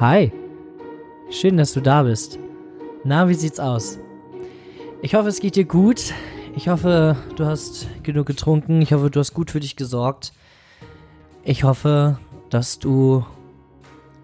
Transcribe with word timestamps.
Hi. 0.00 0.32
Schön, 1.28 1.58
dass 1.58 1.74
du 1.74 1.82
da 1.82 2.04
bist. 2.04 2.38
Na, 3.04 3.28
wie 3.28 3.34
sieht's 3.34 3.60
aus? 3.60 3.98
Ich 5.02 5.14
hoffe, 5.14 5.28
es 5.28 5.40
geht 5.40 5.56
dir 5.56 5.66
gut. 5.66 6.14
Ich 6.56 6.68
hoffe, 6.70 7.18
du 7.36 7.44
hast 7.44 7.86
genug 8.02 8.26
getrunken. 8.26 8.80
Ich 8.80 8.94
hoffe, 8.94 9.10
du 9.10 9.20
hast 9.20 9.34
gut 9.34 9.50
für 9.50 9.60
dich 9.60 9.76
gesorgt. 9.76 10.32
Ich 11.44 11.64
hoffe, 11.64 12.18
dass 12.48 12.78
du 12.78 13.26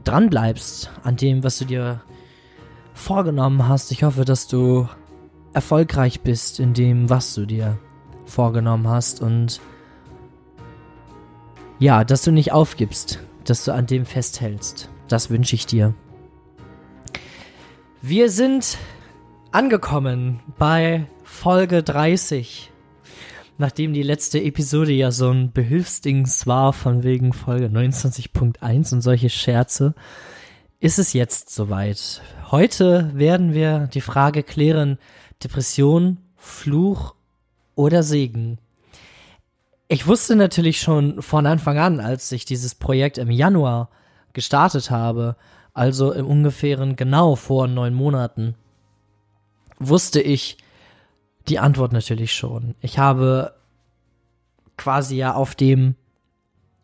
dran 0.02 0.30
bleibst 0.30 0.90
an 1.02 1.16
dem, 1.16 1.44
was 1.44 1.58
du 1.58 1.66
dir 1.66 2.00
vorgenommen 2.94 3.68
hast. 3.68 3.92
Ich 3.92 4.02
hoffe, 4.02 4.24
dass 4.24 4.48
du 4.48 4.88
erfolgreich 5.52 6.22
bist 6.22 6.58
in 6.58 6.72
dem, 6.72 7.10
was 7.10 7.34
du 7.34 7.44
dir 7.44 7.76
vorgenommen 8.24 8.88
hast 8.88 9.20
und 9.20 9.60
ja, 11.78 12.02
dass 12.02 12.22
du 12.22 12.32
nicht 12.32 12.52
aufgibst, 12.52 13.20
dass 13.50 13.64
du 13.64 13.72
an 13.72 13.86
dem 13.86 14.04
festhältst. 14.04 14.90
Das 15.08 15.30
wünsche 15.30 15.54
ich 15.54 15.66
dir. 15.66 15.94
Wir 18.02 18.30
sind 18.30 18.78
angekommen 19.52 20.40
bei 20.58 21.06
Folge 21.24 21.82
30. 21.82 22.70
Nachdem 23.58 23.94
die 23.94 24.02
letzte 24.02 24.42
Episode 24.42 24.92
ja 24.92 25.10
so 25.10 25.30
ein 25.30 25.50
Behilfsdings 25.52 26.46
war 26.46 26.72
von 26.74 27.02
wegen 27.02 27.32
Folge 27.32 27.66
29.1 27.66 28.92
und 28.92 29.00
solche 29.00 29.30
Scherze, 29.30 29.94
ist 30.78 30.98
es 30.98 31.14
jetzt 31.14 31.50
soweit. 31.50 32.20
Heute 32.50 33.10
werden 33.14 33.54
wir 33.54 33.86
die 33.86 34.02
Frage 34.02 34.42
klären, 34.42 34.98
Depression, 35.42 36.18
Fluch 36.36 37.14
oder 37.74 38.02
Segen. 38.02 38.58
Ich 39.88 40.06
wusste 40.06 40.34
natürlich 40.34 40.80
schon 40.80 41.22
von 41.22 41.46
Anfang 41.46 41.78
an, 41.78 42.00
als 42.00 42.32
ich 42.32 42.44
dieses 42.44 42.74
Projekt 42.74 43.18
im 43.18 43.30
Januar 43.30 43.88
gestartet 44.32 44.90
habe, 44.90 45.36
also 45.74 46.12
im 46.12 46.26
ungefähren 46.26 46.96
genau 46.96 47.36
vor 47.36 47.68
neun 47.68 47.94
Monaten, 47.94 48.54
wusste 49.78 50.20
ich 50.20 50.58
die 51.48 51.58
Antwort 51.58 51.92
natürlich 51.92 52.34
schon. 52.34 52.74
Ich 52.80 52.98
habe 52.98 53.54
quasi 54.76 55.16
ja 55.16 55.34
auf 55.34 55.54
dem 55.54 55.94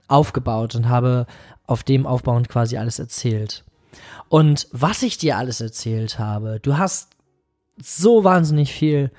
aufgebaut 0.06 0.74
und 0.74 0.88
habe 0.88 1.26
auf 1.66 1.82
dem 1.82 2.06
aufbauend 2.06 2.48
quasi 2.48 2.76
alles 2.76 2.98
erzählt. 2.98 3.64
Und 4.28 4.68
was 4.70 5.02
ich 5.02 5.18
dir 5.18 5.36
alles 5.36 5.60
erzählt 5.60 6.18
habe, 6.18 6.60
du 6.60 6.78
hast 6.78 7.16
so 7.82 8.22
wahnsinnig 8.24 8.72
viel 8.72 9.10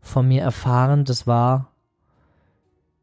von 0.00 0.28
mir 0.28 0.42
erfahren. 0.42 1.04
Das 1.04 1.26
war 1.26 1.71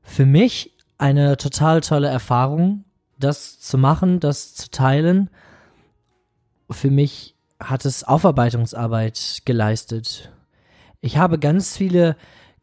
für 0.09 0.25
mich 0.25 0.75
eine 0.97 1.37
total 1.37 1.81
tolle 1.81 2.07
Erfahrung, 2.07 2.83
das 3.19 3.59
zu 3.59 3.77
machen, 3.77 4.19
das 4.19 4.55
zu 4.55 4.71
teilen. 4.71 5.29
Für 6.69 6.89
mich 6.89 7.35
hat 7.59 7.85
es 7.85 8.03
Aufarbeitungsarbeit 8.03 9.43
geleistet. 9.45 10.31
Ich 10.99 11.17
habe 11.17 11.37
ganz 11.37 11.77
viele 11.77 12.15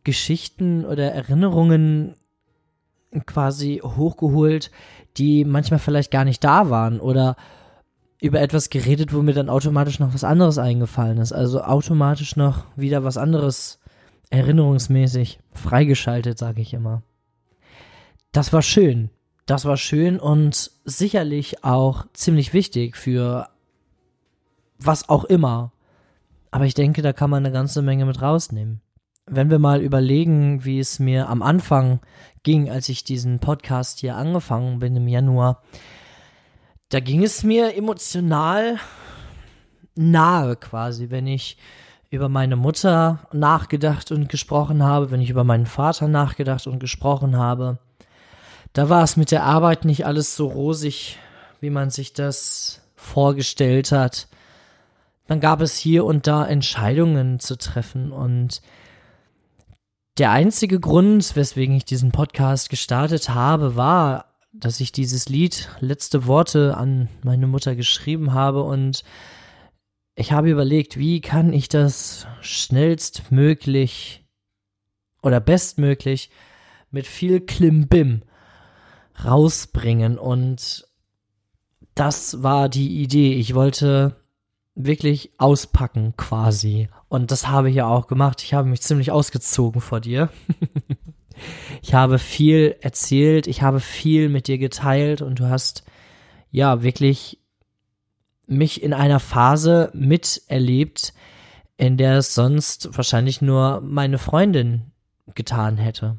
Geschichten 0.04 0.84
oder 0.84 1.12
Erinnerungen 1.12 2.16
quasi 3.26 3.80
hochgeholt, 3.82 4.70
die 5.16 5.44
manchmal 5.44 5.78
vielleicht 5.78 6.10
gar 6.10 6.24
nicht 6.24 6.42
da 6.42 6.68
waren 6.68 7.00
oder 7.00 7.36
über 8.20 8.40
etwas 8.40 8.70
geredet, 8.70 9.14
wo 9.14 9.22
mir 9.22 9.34
dann 9.34 9.48
automatisch 9.48 10.00
noch 10.00 10.12
was 10.12 10.24
anderes 10.24 10.58
eingefallen 10.58 11.18
ist. 11.18 11.32
Also 11.32 11.62
automatisch 11.62 12.34
noch 12.34 12.64
wieder 12.76 13.04
was 13.04 13.16
anderes 13.16 13.78
erinnerungsmäßig 14.30 15.38
freigeschaltet, 15.52 16.38
sage 16.38 16.60
ich 16.60 16.74
immer. 16.74 17.02
Das 18.36 18.52
war 18.52 18.60
schön. 18.60 19.08
Das 19.46 19.64
war 19.64 19.78
schön 19.78 20.20
und 20.20 20.70
sicherlich 20.84 21.64
auch 21.64 22.04
ziemlich 22.12 22.52
wichtig 22.52 22.94
für 22.94 23.48
was 24.78 25.08
auch 25.08 25.24
immer. 25.24 25.72
Aber 26.50 26.66
ich 26.66 26.74
denke, 26.74 27.00
da 27.00 27.14
kann 27.14 27.30
man 27.30 27.46
eine 27.46 27.50
ganze 27.54 27.80
Menge 27.80 28.04
mit 28.04 28.20
rausnehmen. 28.20 28.82
Wenn 29.24 29.48
wir 29.48 29.58
mal 29.58 29.80
überlegen, 29.80 30.66
wie 30.66 30.78
es 30.78 30.98
mir 30.98 31.30
am 31.30 31.40
Anfang 31.40 32.00
ging, 32.42 32.68
als 32.68 32.90
ich 32.90 33.04
diesen 33.04 33.38
Podcast 33.38 34.00
hier 34.00 34.16
angefangen 34.16 34.80
bin 34.80 34.96
im 34.96 35.08
Januar, 35.08 35.62
da 36.90 37.00
ging 37.00 37.22
es 37.22 37.42
mir 37.42 37.74
emotional 37.74 38.76
nahe 39.94 40.56
quasi, 40.56 41.08
wenn 41.08 41.26
ich 41.26 41.56
über 42.10 42.28
meine 42.28 42.56
Mutter 42.56 43.26
nachgedacht 43.32 44.12
und 44.12 44.28
gesprochen 44.28 44.82
habe, 44.82 45.10
wenn 45.10 45.22
ich 45.22 45.30
über 45.30 45.42
meinen 45.42 45.64
Vater 45.64 46.06
nachgedacht 46.06 46.66
und 46.66 46.80
gesprochen 46.80 47.38
habe. 47.38 47.78
Da 48.76 48.90
war 48.90 49.02
es 49.02 49.16
mit 49.16 49.30
der 49.30 49.42
Arbeit 49.42 49.86
nicht 49.86 50.04
alles 50.04 50.36
so 50.36 50.48
rosig, 50.48 51.18
wie 51.62 51.70
man 51.70 51.88
sich 51.88 52.12
das 52.12 52.82
vorgestellt 52.94 53.90
hat. 53.90 54.28
Dann 55.26 55.40
gab 55.40 55.62
es 55.62 55.78
hier 55.78 56.04
und 56.04 56.26
da 56.26 56.46
Entscheidungen 56.46 57.40
zu 57.40 57.56
treffen 57.56 58.12
und 58.12 58.60
der 60.18 60.30
einzige 60.30 60.78
Grund, 60.78 61.36
weswegen 61.36 61.74
ich 61.74 61.86
diesen 61.86 62.12
Podcast 62.12 62.68
gestartet 62.68 63.30
habe, 63.30 63.76
war 63.76 64.26
dass 64.52 64.80
ich 64.80 64.92
dieses 64.92 65.30
Lied 65.30 65.70
letzte 65.80 66.26
Worte 66.26 66.76
an 66.76 67.08
meine 67.22 67.46
Mutter 67.46 67.76
geschrieben 67.76 68.34
habe 68.34 68.62
und 68.62 69.04
ich 70.16 70.32
habe 70.32 70.50
überlegt, 70.50 70.98
wie 70.98 71.22
kann 71.22 71.54
ich 71.54 71.70
das 71.70 72.26
schnellstmöglich 72.42 74.22
oder 75.22 75.40
bestmöglich 75.40 76.28
mit 76.90 77.06
viel 77.06 77.40
Klimbim 77.40 78.22
rausbringen 79.24 80.18
und 80.18 80.86
das 81.94 82.42
war 82.42 82.68
die 82.68 83.02
Idee. 83.02 83.34
Ich 83.34 83.54
wollte 83.54 84.16
wirklich 84.74 85.32
auspacken 85.38 86.14
quasi 86.16 86.88
und 87.08 87.30
das 87.30 87.48
habe 87.48 87.70
ich 87.70 87.76
ja 87.76 87.86
auch 87.86 88.06
gemacht. 88.06 88.42
Ich 88.42 88.54
habe 88.54 88.68
mich 88.68 88.82
ziemlich 88.82 89.10
ausgezogen 89.10 89.80
vor 89.80 90.00
dir. 90.00 90.30
Ich 91.82 91.94
habe 91.94 92.18
viel 92.18 92.76
erzählt, 92.80 93.46
ich 93.46 93.62
habe 93.62 93.80
viel 93.80 94.28
mit 94.28 94.48
dir 94.48 94.58
geteilt 94.58 95.22
und 95.22 95.38
du 95.38 95.48
hast 95.48 95.84
ja 96.50 96.82
wirklich 96.82 97.38
mich 98.46 98.82
in 98.82 98.94
einer 98.94 99.20
Phase 99.20 99.90
miterlebt, 99.92 101.12
in 101.76 101.96
der 101.96 102.18
es 102.18 102.34
sonst 102.34 102.96
wahrscheinlich 102.96 103.42
nur 103.42 103.80
meine 103.82 104.18
Freundin 104.18 104.92
getan 105.34 105.76
hätte. 105.76 106.18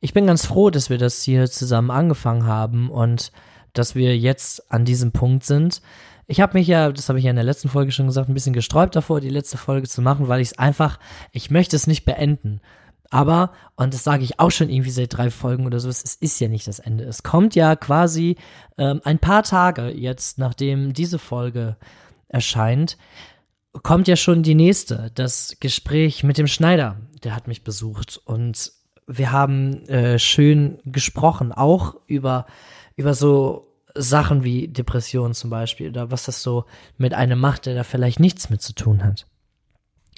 Ich 0.00 0.12
bin 0.12 0.26
ganz 0.26 0.44
froh, 0.44 0.70
dass 0.70 0.90
wir 0.90 0.98
das 0.98 1.22
hier 1.22 1.50
zusammen 1.50 1.90
angefangen 1.90 2.46
haben 2.46 2.90
und 2.90 3.32
dass 3.72 3.94
wir 3.94 4.16
jetzt 4.16 4.70
an 4.72 4.84
diesem 4.84 5.12
Punkt 5.12 5.44
sind. 5.44 5.80
Ich 6.26 6.40
habe 6.40 6.58
mich 6.58 6.66
ja, 6.66 6.90
das 6.90 7.08
habe 7.08 7.18
ich 7.18 7.24
ja 7.24 7.30
in 7.30 7.36
der 7.36 7.44
letzten 7.44 7.68
Folge 7.68 7.92
schon 7.92 8.06
gesagt, 8.06 8.28
ein 8.28 8.34
bisschen 8.34 8.52
gesträubt 8.52 8.96
davor, 8.96 9.20
die 9.20 9.30
letzte 9.30 9.58
Folge 9.58 9.88
zu 9.88 10.02
machen, 10.02 10.28
weil 10.28 10.40
ich 10.40 10.48
es 10.48 10.58
einfach, 10.58 10.98
ich 11.32 11.50
möchte 11.50 11.76
es 11.76 11.86
nicht 11.86 12.04
beenden. 12.04 12.60
Aber, 13.10 13.52
und 13.76 13.94
das 13.94 14.02
sage 14.02 14.24
ich 14.24 14.40
auch 14.40 14.50
schon 14.50 14.68
irgendwie 14.68 14.90
seit 14.90 15.16
drei 15.16 15.30
Folgen 15.30 15.66
oder 15.66 15.78
so, 15.78 15.88
es 15.88 16.02
ist 16.02 16.40
ja 16.40 16.48
nicht 16.48 16.66
das 16.66 16.80
Ende. 16.80 17.04
Es 17.04 17.22
kommt 17.22 17.54
ja 17.54 17.76
quasi 17.76 18.36
ähm, 18.78 19.00
ein 19.04 19.20
paar 19.20 19.44
Tage 19.44 19.90
jetzt, 19.90 20.38
nachdem 20.38 20.92
diese 20.92 21.20
Folge 21.20 21.76
erscheint, 22.28 22.98
kommt 23.82 24.08
ja 24.08 24.16
schon 24.16 24.42
die 24.42 24.54
nächste, 24.56 25.12
das 25.14 25.56
Gespräch 25.60 26.24
mit 26.24 26.38
dem 26.38 26.48
Schneider. 26.48 26.96
Der 27.22 27.36
hat 27.36 27.46
mich 27.46 27.62
besucht 27.62 28.20
und 28.24 28.72
wir 29.06 29.32
haben 29.32 29.86
äh, 29.88 30.18
schön 30.18 30.78
gesprochen, 30.84 31.52
auch 31.52 31.94
über, 32.06 32.46
über 32.96 33.14
so 33.14 33.66
Sachen 33.94 34.44
wie 34.44 34.68
Depression 34.68 35.34
zum 35.34 35.50
Beispiel 35.50 35.90
oder 35.90 36.10
was 36.10 36.24
das 36.24 36.42
so 36.42 36.64
mit 36.98 37.14
einem 37.14 37.38
macht, 37.38 37.66
der 37.66 37.74
da 37.74 37.84
vielleicht 37.84 38.20
nichts 38.20 38.50
mit 38.50 38.62
zu 38.62 38.74
tun 38.74 39.04
hat. 39.04 39.26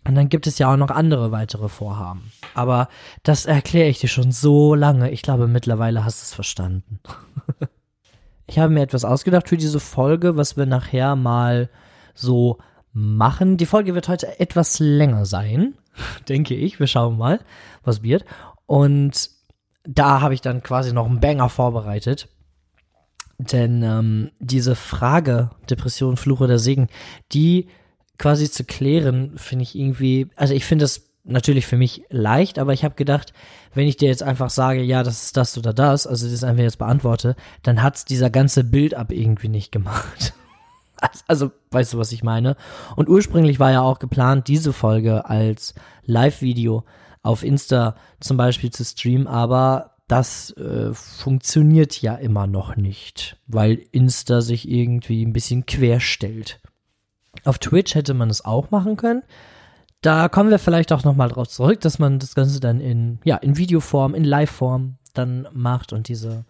Und 0.05 0.15
dann 0.15 0.29
gibt 0.29 0.47
es 0.47 0.59
ja 0.59 0.73
auch 0.73 0.77
noch 0.77 0.91
andere 0.91 1.33
weitere 1.33 1.69
Vorhaben. 1.69 2.33
Aber 2.55 2.89
das 3.25 3.47
erkläre 3.47 3.89
ich 3.89 4.01
dir 4.01 4.09
schon 4.09 4.33
so 4.33 4.75
lange. 4.75 5.11
Ich 5.11 5.23
glaube, 5.23 5.49
mittlerweile 5.49 6.05
hast 6.05 6.23
du 6.23 6.25
es 6.25 6.35
verstanden. 6.35 7.01
ich 8.47 8.59
habe 8.59 8.73
mir 8.73 8.81
etwas 8.81 9.05
ausgedacht 9.05 9.49
für 9.49 9.59
diese 9.59 9.81
Folge, 9.81 10.37
was 10.37 10.57
wir 10.57 10.67
nachher 10.67 11.15
mal 11.15 11.69
so 12.15 12.59
machen. 12.93 13.59
Die 13.59 13.67
Folge 13.67 13.95
wird 13.95 14.09
heute 14.09 14.41
etwas 14.41 14.79
länger 14.79 15.27
sein, 15.27 15.75
denke 16.29 16.55
ich. 16.55 16.81
Wir 16.81 16.87
schauen 16.87 17.19
mal, 17.19 17.41
was 17.85 18.03
wird. 18.03 18.25
Und 18.69 19.31
da 19.85 20.21
habe 20.21 20.35
ich 20.35 20.43
dann 20.43 20.63
quasi 20.63 20.93
noch 20.93 21.07
einen 21.07 21.21
Banger 21.21 21.49
vorbereitet. 21.49 22.29
Denn 23.39 23.83
ähm, 23.83 24.31
diese 24.39 24.75
Frage, 24.77 25.51
Depression, 25.71 26.19
Fluch 26.19 26.43
oder 26.43 26.59
Segen, 26.59 26.89
die 27.33 27.69
quasi 28.19 28.51
zu 28.51 28.65
klären, 28.65 29.39
finde 29.39 29.63
ich 29.63 29.75
irgendwie, 29.75 30.29
also 30.37 30.53
ich 30.53 30.67
finde 30.67 30.85
das 30.85 31.09
natürlich 31.25 31.67
für 31.67 31.79
mich 31.79 32.03
leicht, 32.11 32.59
aber 32.59 32.75
ich 32.75 32.85
habe 32.85 32.95
gedacht, 32.95 33.33
wenn 33.73 33.87
ich 33.87 33.97
dir 33.97 34.09
jetzt 34.09 34.23
einfach 34.23 34.51
sage, 34.51 34.83
ja, 34.83 35.03
das 35.03 35.23
ist 35.25 35.37
das 35.39 35.57
oder 35.57 35.73
das, 35.73 36.07
also 36.07 36.29
das 36.29 36.45
einfach 36.45 36.63
jetzt 36.63 36.79
beantworte, 36.79 37.37
dann 37.63 37.83
hat's 37.83 38.05
dieser 38.05 38.29
ganze 38.29 38.65
Bild 38.65 38.95
ab 38.95 39.13
irgendwie 39.13 39.49
nicht 39.49 39.73
gemacht. 39.73 40.35
Also, 41.29 41.53
weißt 41.71 41.93
du, 41.93 41.99
was 41.99 42.11
ich 42.11 42.25
meine? 42.25 42.57
Und 42.97 43.09
ursprünglich 43.09 43.61
war 43.61 43.71
ja 43.71 43.83
auch 43.83 44.01
geplant, 44.01 44.49
diese 44.49 44.73
Folge 44.73 45.27
als 45.27 45.77
Live-Video 46.07 46.83
auf 47.23 47.43
Insta 47.43 47.97
zum 48.21 48.37
Beispiel 48.37 48.71
zu 48.71 48.85
streamen, 48.85 49.27
aber 49.27 49.97
das 50.09 50.51
äh, 50.53 50.93
funktioniert 50.95 52.01
ja 52.01 52.15
immer 52.15 52.47
noch 52.47 52.77
nicht, 52.77 53.37
weil 53.47 53.83
Insta 53.93 54.41
sich 54.41 54.69
irgendwie 54.69 55.25
ein 55.25 55.35
bisschen 55.35 55.67
querstellt. 55.67 56.61
Auf 57.45 57.59
Twitch 57.59 57.95
hätte 57.95 58.15
man 58.15 58.31
es 58.31 58.45
auch 58.45 58.71
machen 58.71 58.97
können. 58.97 59.23
Da 60.01 60.29
kommen 60.29 60.51
wir 60.51 60.59
vielleicht 60.59 60.93
auch 60.93 61.05
nochmal 61.05 61.29
drauf 61.29 61.49
zurück, 61.49 61.81
dass 61.81 61.99
man 61.99 62.19
das 62.19 62.35
Ganze 62.35 62.61
dann 62.61 62.81
in, 62.81 63.19
ja, 63.25 63.37
in 63.37 63.57
Videoform, 63.57 64.15
in 64.15 64.25
Liveform 64.25 64.97
dann 65.13 65.49
macht 65.53 65.93
und 65.93 66.09
diese 66.09 66.45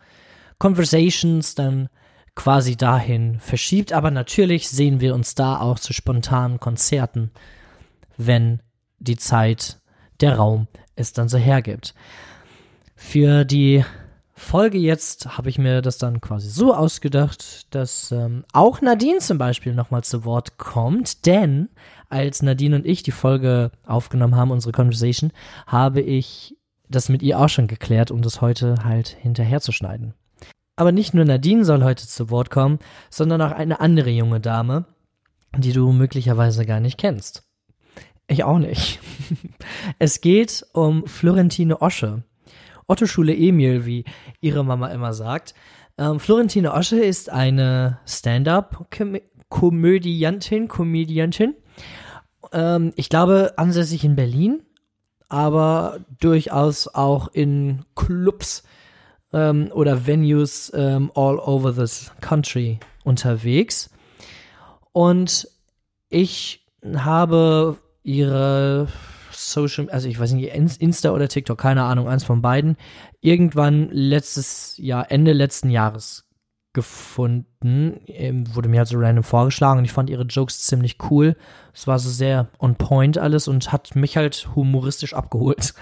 Conversations 0.59 1.55
dann 1.55 1.88
quasi 2.35 2.76
dahin 2.76 3.41
verschiebt. 3.41 3.93
Aber 3.93 4.11
natürlich 4.11 4.69
sehen 4.69 5.00
wir 5.00 5.15
uns 5.15 5.35
da 5.35 5.61
auch 5.61 5.79
zu 5.79 5.93
spontanen 5.93 6.61
Konzerten, 6.61 7.31
wenn 8.17 8.61
die 8.99 9.17
Zeit, 9.17 9.78
der 10.20 10.37
Raum 10.37 10.69
es 10.97 11.12
dann 11.12 11.29
so 11.29 11.38
hergibt. 11.38 11.94
Für 12.97 13.44
die 13.44 13.85
Folge 14.35 14.79
jetzt 14.79 15.37
habe 15.37 15.50
ich 15.50 15.59
mir 15.59 15.82
das 15.82 15.99
dann 15.99 16.20
quasi 16.20 16.49
so 16.49 16.75
ausgedacht, 16.75 17.75
dass 17.75 18.12
ähm, 18.12 18.44
auch 18.53 18.81
Nadine 18.81 19.19
zum 19.19 19.37
Beispiel 19.37 19.75
nochmal 19.75 20.05
zu 20.05 20.25
Wort 20.25 20.59
kommt, 20.59 21.26
denn 21.26 21.69
als 22.09 22.43
Nadine 22.43 22.76
und 22.76 22.87
ich 22.87 23.03
die 23.03 23.11
Folge 23.11 23.73
aufgenommen 23.87 24.37
haben, 24.37 24.50
unsere 24.50 24.73
Conversation, 24.73 25.32
habe 25.67 26.00
ich 26.00 26.56
das 26.88 27.09
mit 27.09 27.23
ihr 27.23 27.38
auch 27.38 27.49
schon 27.49 27.67
geklärt, 27.67 28.11
um 28.11 28.23
das 28.23 28.41
heute 28.41 28.76
halt 28.85 29.09
hinterher 29.09 29.61
zu 29.61 29.73
schneiden. 29.73 30.15
Aber 30.76 30.93
nicht 30.93 31.12
nur 31.12 31.25
Nadine 31.25 31.65
soll 31.65 31.82
heute 31.82 32.06
zu 32.06 32.31
Wort 32.31 32.50
kommen, 32.50 32.79
sondern 33.11 33.43
auch 33.43 33.50
eine 33.50 33.81
andere 33.81 34.11
junge 34.11 34.41
Dame, 34.41 34.87
die 35.56 35.73
du 35.73 35.93
möglicherweise 35.93 36.65
gar 36.65 36.81
nicht 36.81 36.99
kennst. 36.99 37.48
Ich 38.29 38.45
auch 38.45 38.59
nicht. 38.59 39.01
es 39.99 40.21
geht 40.21 40.65
um 40.73 41.05
Florentine 41.07 41.81
Osche. 41.81 42.23
Otto-Schule 42.87 43.35
Emil, 43.35 43.87
wie 43.87 44.05
ihre 44.41 44.63
Mama 44.65 44.89
immer 44.89 45.15
sagt. 45.15 45.55
Ähm, 45.97 46.21
Florentine 46.21 46.75
Osche 46.75 47.01
ist 47.01 47.31
eine 47.31 48.01
Stand-up-Komödiantin, 48.07 50.69
Komödiantin. 50.69 51.55
Ähm, 52.53 52.93
ich 52.97 53.09
glaube, 53.09 53.55
ansässig 53.57 54.05
in 54.05 54.15
Berlin, 54.15 54.63
aber 55.31 56.01
durchaus 56.21 56.87
auch 56.89 57.29
in 57.29 57.87
Clubs 57.95 58.63
ähm, 59.33 59.71
oder 59.73 60.07
Venues 60.07 60.71
ähm, 60.75 61.11
all 61.15 61.39
over 61.39 61.73
the 61.73 62.11
country 62.21 62.79
unterwegs. 63.05 63.89
Und 64.93 65.49
ich 66.11 66.67
habe 66.95 67.79
ihre 68.08 68.88
Social, 69.31 69.90
also 69.90 70.08
ich 70.08 70.19
weiß 70.19 70.32
nicht, 70.32 70.52
Insta 70.55 71.10
oder 71.10 71.28
TikTok, 71.28 71.58
keine 71.58 71.84
Ahnung, 71.84 72.08
eins 72.08 72.25
von 72.25 72.40
beiden, 72.40 72.76
irgendwann 73.20 73.90
letztes 73.90 74.76
Jahr, 74.78 75.10
Ende 75.10 75.34
letzten 75.34 75.69
Jahres 75.69 76.26
gefunden. 76.72 78.00
Ähm, 78.06 78.55
wurde 78.55 78.69
mir 78.69 78.78
halt 78.78 78.88
so 78.88 78.99
random 78.99 79.25
vorgeschlagen 79.25 79.81
und 79.81 79.84
ich 79.84 79.93
fand 79.93 80.08
ihre 80.08 80.22
Jokes 80.22 80.60
ziemlich 80.60 80.96
cool. 81.10 81.37
Es 81.75 81.87
war 81.87 81.99
so 81.99 82.08
sehr 82.08 82.49
on 82.58 82.76
point 82.76 83.19
alles 83.19 83.46
und 83.46 83.72
hat 83.72 83.94
mich 83.94 84.16
halt 84.16 84.49
humoristisch 84.56 85.12
abgeholt. 85.12 85.75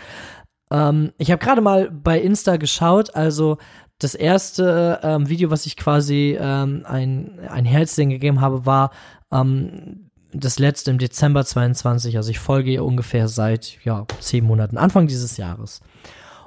Ähm, 0.72 1.12
ich 1.16 1.30
habe 1.30 1.44
gerade 1.44 1.60
mal 1.60 1.90
bei 1.90 2.20
Insta 2.20 2.56
geschaut, 2.56 3.14
also 3.14 3.58
das 3.98 4.14
erste 4.14 4.98
ähm, 5.02 5.28
Video, 5.28 5.50
was 5.50 5.64
ich 5.64 5.76
quasi 5.76 6.36
ähm, 6.38 6.82
ein, 6.86 7.38
ein 7.48 7.64
Herzchen 7.64 8.10
gegeben 8.10 8.40
habe, 8.40 8.66
war 8.66 8.90
ähm, 9.32 10.05
das 10.40 10.58
letzte 10.58 10.90
im 10.90 10.98
Dezember 10.98 11.44
22. 11.44 12.16
Also 12.16 12.30
ich 12.30 12.38
folge 12.38 12.70
ihr 12.70 12.84
ungefähr 12.84 13.28
seit 13.28 13.78
ja 13.84 14.06
zehn 14.20 14.44
Monaten, 14.44 14.78
Anfang 14.78 15.06
dieses 15.06 15.36
Jahres. 15.36 15.80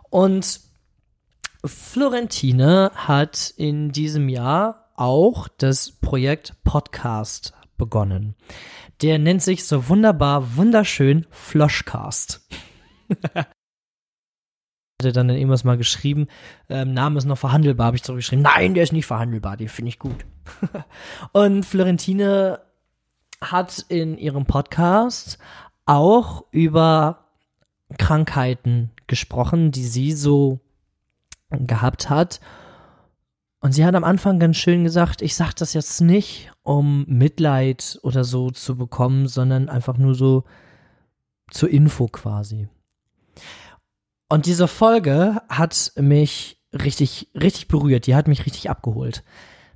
Und 0.10 0.62
Florentine 1.66 2.92
hat 2.96 3.54
in 3.58 3.92
diesem 3.92 4.30
Jahr 4.30 4.92
auch 4.96 5.48
das 5.58 5.92
Projekt 5.92 6.54
Podcast 6.64 7.54
begonnen. 7.78 8.36
Der 9.02 9.20
nennt 9.20 9.42
sich 9.42 9.66
so 9.66 9.88
wunderbar, 9.90 10.56
wunderschön 10.58 11.26
Floschcast. 11.32 12.48
hatte 15.02 15.14
dann 15.14 15.30
irgendwas 15.30 15.64
mal 15.64 15.78
geschrieben, 15.78 16.28
ähm, 16.68 16.94
Name 16.94 17.18
ist 17.18 17.26
noch 17.26 17.38
verhandelbar, 17.38 17.88
habe 17.88 17.96
ich 17.96 18.04
zurückgeschrieben. 18.04 18.44
Nein, 18.44 18.74
der 18.74 18.84
ist 18.84 18.92
nicht 18.92 19.06
verhandelbar, 19.06 19.56
den 19.56 19.70
finde 19.70 19.90
ich 19.90 20.00
gut. 20.00 20.26
und 21.32 21.66
Florentine 21.66 22.60
hat 23.42 23.86
in 23.90 24.18
ihrem 24.18 24.46
Podcast 24.46 25.38
auch 25.86 26.46
über 26.52 27.26
Krankheiten 27.98 28.92
gesprochen, 29.08 29.72
die 29.72 29.86
sie 29.86 30.12
so 30.12 30.60
gehabt 31.50 32.10
hat. 32.10 32.40
Und 33.62 33.74
sie 33.74 33.86
hat 33.86 33.96
am 33.96 34.04
Anfang 34.04 34.40
ganz 34.40 34.58
schön 34.58 34.84
gesagt, 34.84 35.22
ich 35.22 35.36
sage 35.36 35.54
das 35.58 35.74
jetzt 35.74 36.00
nicht, 36.00 36.52
um 36.64 37.06
Mitleid 37.08 38.00
oder 38.04 38.24
so 38.24 38.52
zu 38.52 38.78
bekommen, 38.78 39.28
sondern 39.28 39.68
einfach 39.68 39.98
nur 39.98 40.16
so 40.16 40.44
zur 41.52 41.70
Info 41.70 42.08
quasi. 42.08 42.70
Und 44.30 44.46
diese 44.46 44.68
Folge 44.68 45.42
hat 45.50 45.92
mich 45.98 46.62
richtig, 46.72 47.30
richtig 47.34 47.68
berührt. 47.68 48.06
Die 48.06 48.16
hat 48.16 48.28
mich 48.28 48.46
richtig 48.46 48.70
abgeholt. 48.70 49.24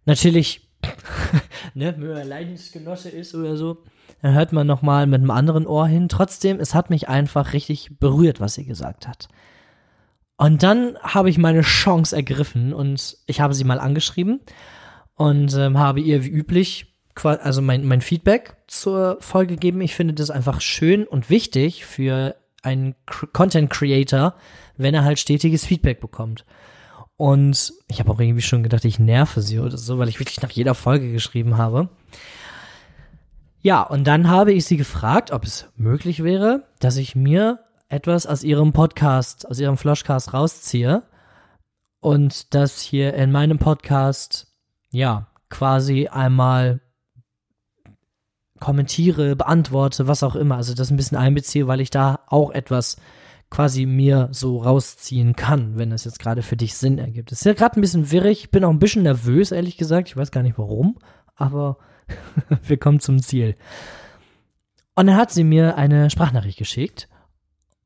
Natürlich 0.05 0.69
ne, 1.73 1.95
wenn 1.97 2.13
man 2.13 2.27
Leidensgenosse 2.27 3.09
ist 3.09 3.35
oder 3.35 3.57
so, 3.57 3.83
dann 4.21 4.33
hört 4.33 4.53
man 4.53 4.67
nochmal 4.67 5.07
mit 5.07 5.21
einem 5.21 5.31
anderen 5.31 5.67
Ohr 5.67 5.87
hin. 5.87 6.09
Trotzdem, 6.09 6.59
es 6.59 6.73
hat 6.73 6.89
mich 6.89 7.09
einfach 7.09 7.53
richtig 7.53 7.99
berührt, 7.99 8.39
was 8.39 8.55
sie 8.55 8.65
gesagt 8.65 9.07
hat. 9.07 9.27
Und 10.37 10.63
dann 10.63 10.97
habe 11.01 11.29
ich 11.29 11.37
meine 11.37 11.61
Chance 11.61 12.15
ergriffen 12.15 12.73
und 12.73 13.17
ich 13.27 13.39
habe 13.39 13.53
sie 13.53 13.63
mal 13.63 13.79
angeschrieben 13.79 14.41
und 15.15 15.55
ähm, 15.55 15.77
habe 15.77 16.01
ihr 16.01 16.23
wie 16.23 16.29
üblich 16.29 16.93
also 17.15 17.61
mein, 17.61 17.85
mein 17.85 18.01
Feedback 18.01 18.55
zur 18.67 19.17
Folge 19.19 19.53
gegeben. 19.53 19.81
Ich 19.81 19.93
finde 19.93 20.15
das 20.15 20.31
einfach 20.31 20.61
schön 20.61 21.05
und 21.05 21.29
wichtig 21.29 21.85
für 21.85 22.35
einen 22.63 22.95
Content 23.05 23.69
Creator, 23.69 24.35
wenn 24.77 24.95
er 24.95 25.03
halt 25.03 25.19
stetiges 25.19 25.65
Feedback 25.65 25.99
bekommt. 25.99 26.45
Und 27.17 27.73
ich 27.87 27.99
habe 27.99 28.11
auch 28.11 28.19
irgendwie 28.19 28.41
schon 28.41 28.63
gedacht, 28.63 28.85
ich 28.85 28.99
nerve 28.99 29.41
sie 29.41 29.59
oder 29.59 29.77
so, 29.77 29.99
weil 29.99 30.09
ich 30.09 30.19
wirklich 30.19 30.41
nach 30.41 30.51
jeder 30.51 30.75
Folge 30.75 31.11
geschrieben 31.11 31.57
habe. 31.57 31.89
Ja, 33.61 33.81
und 33.81 34.05
dann 34.05 34.29
habe 34.29 34.51
ich 34.51 34.65
sie 34.65 34.77
gefragt, 34.77 35.31
ob 35.31 35.45
es 35.45 35.69
möglich 35.75 36.23
wäre, 36.23 36.67
dass 36.79 36.97
ich 36.97 37.15
mir 37.15 37.59
etwas 37.87 38.25
aus 38.25 38.43
ihrem 38.43 38.73
Podcast, 38.73 39.47
aus 39.47 39.59
ihrem 39.59 39.77
Floschcast 39.77 40.33
rausziehe 40.33 41.03
und 42.01 42.53
das 42.53 42.81
hier 42.81 43.13
in 43.13 43.31
meinem 43.31 43.59
Podcast, 43.59 44.47
ja, 44.91 45.27
quasi 45.49 46.07
einmal 46.07 46.81
kommentiere, 48.59 49.35
beantworte, 49.35 50.07
was 50.07 50.23
auch 50.23 50.35
immer. 50.35 50.57
Also 50.57 50.73
das 50.73 50.89
ein 50.89 50.97
bisschen 50.97 51.17
einbeziehe, 51.17 51.67
weil 51.67 51.79
ich 51.79 51.89
da 51.89 52.19
auch 52.27 52.51
etwas 52.51 52.97
quasi 53.53 53.85
mir 53.85 54.29
so 54.31 54.57
rausziehen 54.57 55.35
kann, 55.35 55.77
wenn 55.77 55.91
das 55.91 56.05
jetzt 56.05 56.17
gerade 56.17 56.41
für 56.41 56.57
dich 56.57 56.75
Sinn 56.75 56.97
ergibt. 56.97 57.31
Es 57.31 57.41
ist 57.41 57.45
ja 57.45 57.53
gerade 57.53 57.79
ein 57.79 57.81
bisschen 57.81 58.09
wirrig, 58.09 58.45
ich 58.45 58.49
bin 58.49 58.63
auch 58.63 58.71
ein 58.71 58.79
bisschen 58.79 59.03
nervös, 59.03 59.51
ehrlich 59.51 59.77
gesagt. 59.77 60.07
Ich 60.07 60.17
weiß 60.17 60.31
gar 60.31 60.41
nicht 60.41 60.57
warum, 60.57 60.97
aber 61.35 61.77
wir 62.63 62.77
kommen 62.77 62.99
zum 62.99 63.21
Ziel. 63.21 63.55
Und 64.95 65.05
dann 65.05 65.17
hat 65.17 65.29
sie 65.29 65.43
mir 65.43 65.77
eine 65.77 66.09
Sprachnachricht 66.09 66.57
geschickt 66.57 67.07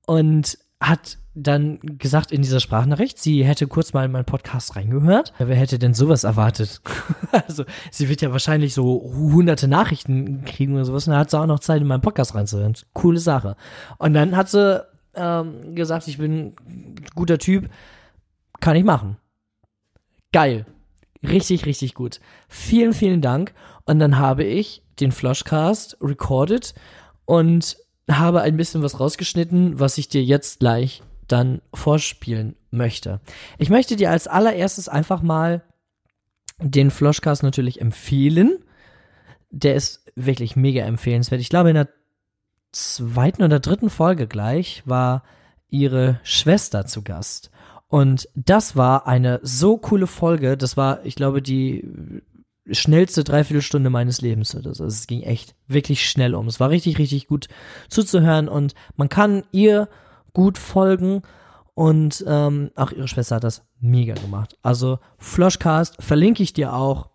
und 0.05 0.57
hat 0.79 1.17
dann 1.33 1.79
gesagt 1.81 2.31
in 2.31 2.41
dieser 2.41 2.61
Sprachnachricht, 2.61 3.19
sie 3.19 3.43
hätte 3.43 3.67
kurz 3.67 3.91
mal 3.91 4.05
in 4.05 4.11
meinen 4.11 4.23
Podcast 4.23 4.77
reingehört. 4.77 5.33
Wer 5.37 5.55
hätte 5.57 5.79
denn 5.79 5.93
sowas 5.93 6.23
erwartet? 6.23 6.81
also, 7.33 7.65
sie 7.91 8.07
wird 8.07 8.21
ja 8.21 8.31
wahrscheinlich 8.31 8.73
so 8.73 9.01
hunderte 9.13 9.67
Nachrichten 9.67 10.45
kriegen 10.45 10.75
oder 10.75 10.85
sowas 10.85 11.07
und 11.07 11.11
dann 11.11 11.19
hat 11.19 11.29
sie 11.29 11.37
auch 11.37 11.45
noch 11.45 11.59
Zeit, 11.59 11.81
in 11.81 11.87
meinen 11.87 12.01
Podcast 12.01 12.35
reinzuhören. 12.35 12.73
Coole 12.93 13.19
Sache. 13.19 13.57
Und 13.97 14.13
dann 14.13 14.37
hat 14.37 14.49
sie 14.49 14.81
ähm, 15.17 15.75
gesagt, 15.75 16.07
ich 16.07 16.17
bin 16.17 16.53
ein 16.67 16.95
guter 17.15 17.37
Typ, 17.37 17.69
kann 18.59 18.75
ich 18.75 18.83
machen. 18.83 19.17
Geil. 20.31 20.65
Richtig, 21.23 21.65
richtig 21.65 21.93
gut. 21.93 22.19
Vielen, 22.47 22.93
vielen 22.93 23.21
Dank. 23.21 23.53
Und 23.85 23.99
dann 23.99 24.17
habe 24.17 24.43
ich 24.43 24.83
den 24.99 25.11
Flushcast 25.11 25.97
recorded 26.01 26.73
und 27.25 27.77
habe 28.09 28.41
ein 28.41 28.57
bisschen 28.57 28.83
was 28.83 28.99
rausgeschnitten, 28.99 29.79
was 29.79 29.97
ich 29.97 30.09
dir 30.09 30.23
jetzt 30.23 30.59
gleich 30.59 31.01
dann 31.27 31.61
vorspielen 31.73 32.55
möchte. 32.71 33.19
Ich 33.57 33.69
möchte 33.69 33.95
dir 33.95 34.11
als 34.11 34.27
allererstes 34.27 34.87
einfach 34.87 35.21
mal 35.21 35.63
den 36.59 36.89
Flushcast 36.89 37.43
natürlich 37.43 37.81
empfehlen. 37.81 38.59
Der 39.49 39.75
ist 39.75 40.11
wirklich 40.15 40.55
mega 40.55 40.83
empfehlenswert. 40.83 41.41
Ich 41.41 41.49
glaube, 41.49 41.69
in 41.69 41.75
der 41.75 41.89
zweiten 42.77 43.43
oder 43.43 43.59
dritten 43.59 43.89
Folge 43.89 44.27
gleich 44.27 44.83
war 44.85 45.23
ihre 45.69 46.19
Schwester 46.23 46.85
zu 46.85 47.01
Gast. 47.03 47.51
Und 47.87 48.29
das 48.35 48.75
war 48.75 49.07
eine 49.07 49.39
so 49.43 49.77
coole 49.77 50.07
Folge. 50.07 50.57
Das 50.57 50.77
war, 50.77 51.05
ich 51.05 51.15
glaube, 51.15 51.41
die 51.41 52.21
schnellste 52.69 53.23
Dreiviertelstunde 53.23 53.89
meines 53.89 54.21
Lebens 54.21 54.53
Also 54.55 54.85
es 54.85 55.07
ging 55.07 55.23
echt 55.23 55.55
wirklich 55.67 56.09
schnell 56.09 56.35
um. 56.35 56.47
Es 56.47 56.59
war 56.59 56.69
richtig, 56.69 56.97
richtig 56.97 57.27
gut 57.27 57.47
zuzuhören 57.89 58.49
und 58.49 58.73
man 58.95 59.07
kann 59.09 59.43
ihr 59.51 59.87
gut 60.33 60.57
folgen 60.57 61.21
Und 61.77 62.25
ähm, 62.27 62.71
auch 62.75 62.91
ihre 62.91 63.07
Schwester 63.07 63.35
hat 63.35 63.43
das 63.43 63.61
mega 63.79 64.15
gemacht. 64.15 64.57
Also 64.63 64.97
Flushcast 65.19 66.01
verlinke 66.01 66.41
ich 66.41 66.51
dir 66.51 66.73
auch. 66.73 67.11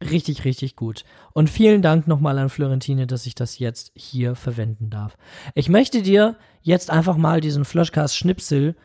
Richtig, 0.00 0.44
richtig 0.44 0.76
gut. 0.76 1.04
Und 1.32 1.50
vielen 1.50 1.82
Dank 1.82 2.06
nochmal 2.06 2.38
an 2.38 2.50
Florentine, 2.50 3.06
dass 3.06 3.26
ich 3.26 3.34
das 3.34 3.58
jetzt 3.58 3.90
hier 3.96 4.36
verwenden 4.36 4.90
darf. 4.90 5.16
Ich 5.54 5.68
möchte 5.68 6.02
dir 6.02 6.36
jetzt 6.62 6.90
einfach 6.90 7.16
mal 7.16 7.40
diesen 7.40 7.64
Flushcast-Schnipsel 7.64 8.76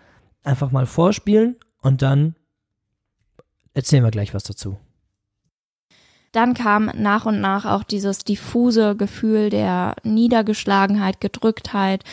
einfach 0.43 0.71
mal 0.71 0.87
vorspielen 0.87 1.57
und 1.81 2.01
dann 2.01 2.35
erzählen 3.73 4.03
wir 4.03 4.11
gleich 4.11 4.33
was 4.33 4.43
dazu. 4.43 4.77
Dann 6.31 6.55
kam 6.55 6.91
nach 6.95 7.27
und 7.27 7.41
nach 7.41 7.65
auch 7.65 7.83
dieses 7.83 8.23
diffuse 8.23 8.95
Gefühl 8.95 9.51
der 9.51 9.95
Niedergeschlagenheit, 10.03 11.21
Gedrücktheit, 11.21 12.03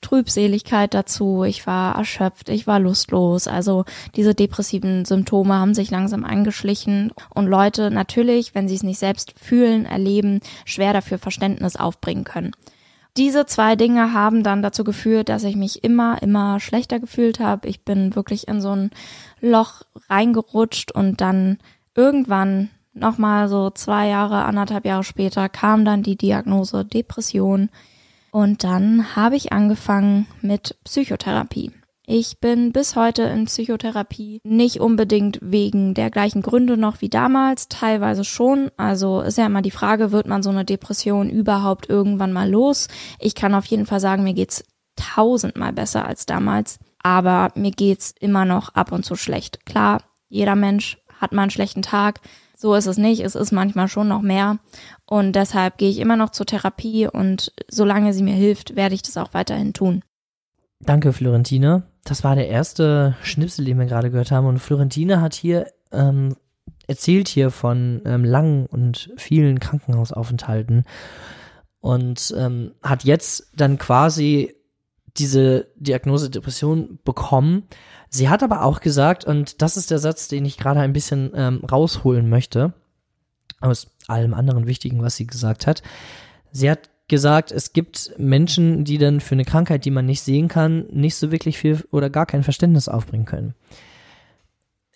Trübseligkeit 0.00 0.94
dazu. 0.94 1.44
Ich 1.44 1.66
war 1.66 1.96
erschöpft, 1.96 2.48
ich 2.48 2.66
war 2.66 2.80
lustlos. 2.80 3.46
Also 3.46 3.84
diese 4.16 4.34
depressiven 4.34 5.04
Symptome 5.04 5.54
haben 5.54 5.74
sich 5.74 5.90
langsam 5.90 6.24
angeschlichen 6.24 7.12
und 7.34 7.46
Leute 7.46 7.90
natürlich, 7.90 8.54
wenn 8.54 8.68
sie 8.68 8.74
es 8.74 8.82
nicht 8.82 8.98
selbst 8.98 9.34
fühlen, 9.38 9.86
erleben, 9.86 10.40
schwer 10.64 10.92
dafür 10.92 11.18
Verständnis 11.18 11.76
aufbringen 11.76 12.24
können. 12.24 12.52
Diese 13.16 13.44
zwei 13.44 13.74
Dinge 13.76 14.12
haben 14.12 14.42
dann 14.42 14.62
dazu 14.62 14.84
geführt, 14.84 15.28
dass 15.28 15.44
ich 15.44 15.56
mich 15.56 15.82
immer, 15.82 16.22
immer 16.22 16.60
schlechter 16.60 17.00
gefühlt 17.00 17.40
habe. 17.40 17.68
Ich 17.68 17.84
bin 17.84 18.14
wirklich 18.14 18.46
in 18.46 18.60
so 18.60 18.70
ein 18.70 18.90
Loch 19.40 19.82
reingerutscht 20.08 20.92
und 20.92 21.20
dann 21.20 21.58
irgendwann 21.94 22.70
nochmal 22.92 23.48
so 23.48 23.70
zwei 23.70 24.08
Jahre, 24.08 24.44
anderthalb 24.44 24.84
Jahre 24.84 25.04
später 25.04 25.48
kam 25.48 25.84
dann 25.84 26.02
die 26.02 26.16
Diagnose 26.16 26.84
Depression 26.84 27.68
und 28.32 28.64
dann 28.64 29.16
habe 29.16 29.36
ich 29.36 29.52
angefangen 29.52 30.26
mit 30.40 30.76
Psychotherapie. 30.84 31.72
Ich 32.12 32.40
bin 32.40 32.72
bis 32.72 32.96
heute 32.96 33.22
in 33.22 33.44
Psychotherapie, 33.44 34.40
nicht 34.42 34.80
unbedingt 34.80 35.38
wegen 35.40 35.94
der 35.94 36.10
gleichen 36.10 36.42
Gründe 36.42 36.76
noch 36.76 37.00
wie 37.00 37.08
damals, 37.08 37.68
teilweise 37.68 38.24
schon. 38.24 38.72
Also 38.76 39.20
ist 39.20 39.38
ja 39.38 39.46
immer 39.46 39.62
die 39.62 39.70
Frage, 39.70 40.10
wird 40.10 40.26
man 40.26 40.42
so 40.42 40.50
eine 40.50 40.64
Depression 40.64 41.30
überhaupt 41.30 41.88
irgendwann 41.88 42.32
mal 42.32 42.50
los? 42.50 42.88
Ich 43.20 43.36
kann 43.36 43.54
auf 43.54 43.64
jeden 43.66 43.86
Fall 43.86 44.00
sagen, 44.00 44.24
mir 44.24 44.34
geht's 44.34 44.64
tausendmal 44.96 45.72
besser 45.72 46.04
als 46.04 46.26
damals, 46.26 46.80
aber 47.00 47.52
mir 47.54 47.70
geht's 47.70 48.12
immer 48.18 48.44
noch 48.44 48.74
ab 48.74 48.90
und 48.90 49.04
zu 49.04 49.14
schlecht. 49.14 49.64
Klar, 49.64 50.02
jeder 50.28 50.56
Mensch 50.56 50.98
hat 51.20 51.32
mal 51.32 51.42
einen 51.42 51.52
schlechten 51.52 51.82
Tag, 51.82 52.20
so 52.60 52.74
ist 52.74 52.86
es 52.86 52.98
nicht. 52.98 53.20
Es 53.20 53.34
ist 53.34 53.52
manchmal 53.52 53.88
schon 53.88 54.08
noch 54.08 54.20
mehr. 54.20 54.58
Und 55.06 55.32
deshalb 55.32 55.78
gehe 55.78 55.88
ich 55.88 55.98
immer 55.98 56.16
noch 56.16 56.28
zur 56.28 56.44
Therapie 56.44 57.08
und 57.08 57.54
solange 57.70 58.12
sie 58.12 58.22
mir 58.22 58.34
hilft, 58.34 58.76
werde 58.76 58.94
ich 58.94 59.00
das 59.00 59.16
auch 59.16 59.32
weiterhin 59.32 59.72
tun. 59.72 60.02
Danke, 60.78 61.14
Florentine. 61.14 61.84
Das 62.04 62.22
war 62.22 62.34
der 62.34 62.48
erste 62.48 63.16
Schnipsel, 63.22 63.64
den 63.64 63.78
wir 63.78 63.86
gerade 63.86 64.10
gehört 64.10 64.30
haben. 64.30 64.46
Und 64.46 64.58
Florentine 64.58 65.22
hat 65.22 65.32
hier 65.32 65.68
ähm, 65.90 66.36
erzählt 66.86 67.28
hier 67.28 67.50
von 67.50 68.02
ähm, 68.04 68.24
langen 68.24 68.66
und 68.66 69.10
vielen 69.16 69.58
Krankenhausaufenthalten 69.58 70.84
und 71.80 72.34
ähm, 72.36 72.72
hat 72.82 73.04
jetzt 73.04 73.52
dann 73.56 73.78
quasi 73.78 74.54
diese 75.16 75.68
Diagnose 75.76 76.30
Depression 76.30 76.98
bekommen 77.04 77.64
Sie 78.12 78.28
hat 78.28 78.42
aber 78.42 78.64
auch 78.64 78.80
gesagt, 78.80 79.24
und 79.24 79.62
das 79.62 79.76
ist 79.76 79.92
der 79.92 80.00
Satz, 80.00 80.26
den 80.26 80.44
ich 80.44 80.56
gerade 80.56 80.80
ein 80.80 80.92
bisschen 80.92 81.30
ähm, 81.34 81.64
rausholen 81.64 82.28
möchte, 82.28 82.74
aus 83.60 83.86
allem 84.08 84.34
anderen 84.34 84.66
Wichtigen, 84.66 85.00
was 85.00 85.14
sie 85.14 85.28
gesagt 85.28 85.68
hat. 85.68 85.82
Sie 86.50 86.68
hat 86.68 86.90
gesagt, 87.06 87.52
es 87.52 87.72
gibt 87.72 88.12
Menschen, 88.18 88.84
die 88.84 88.98
dann 88.98 89.20
für 89.20 89.36
eine 89.36 89.44
Krankheit, 89.44 89.84
die 89.84 89.92
man 89.92 90.06
nicht 90.06 90.22
sehen 90.22 90.48
kann, 90.48 90.86
nicht 90.90 91.14
so 91.14 91.30
wirklich 91.30 91.56
viel 91.56 91.84
oder 91.92 92.10
gar 92.10 92.26
kein 92.26 92.42
Verständnis 92.42 92.88
aufbringen 92.88 93.26
können. 93.26 93.54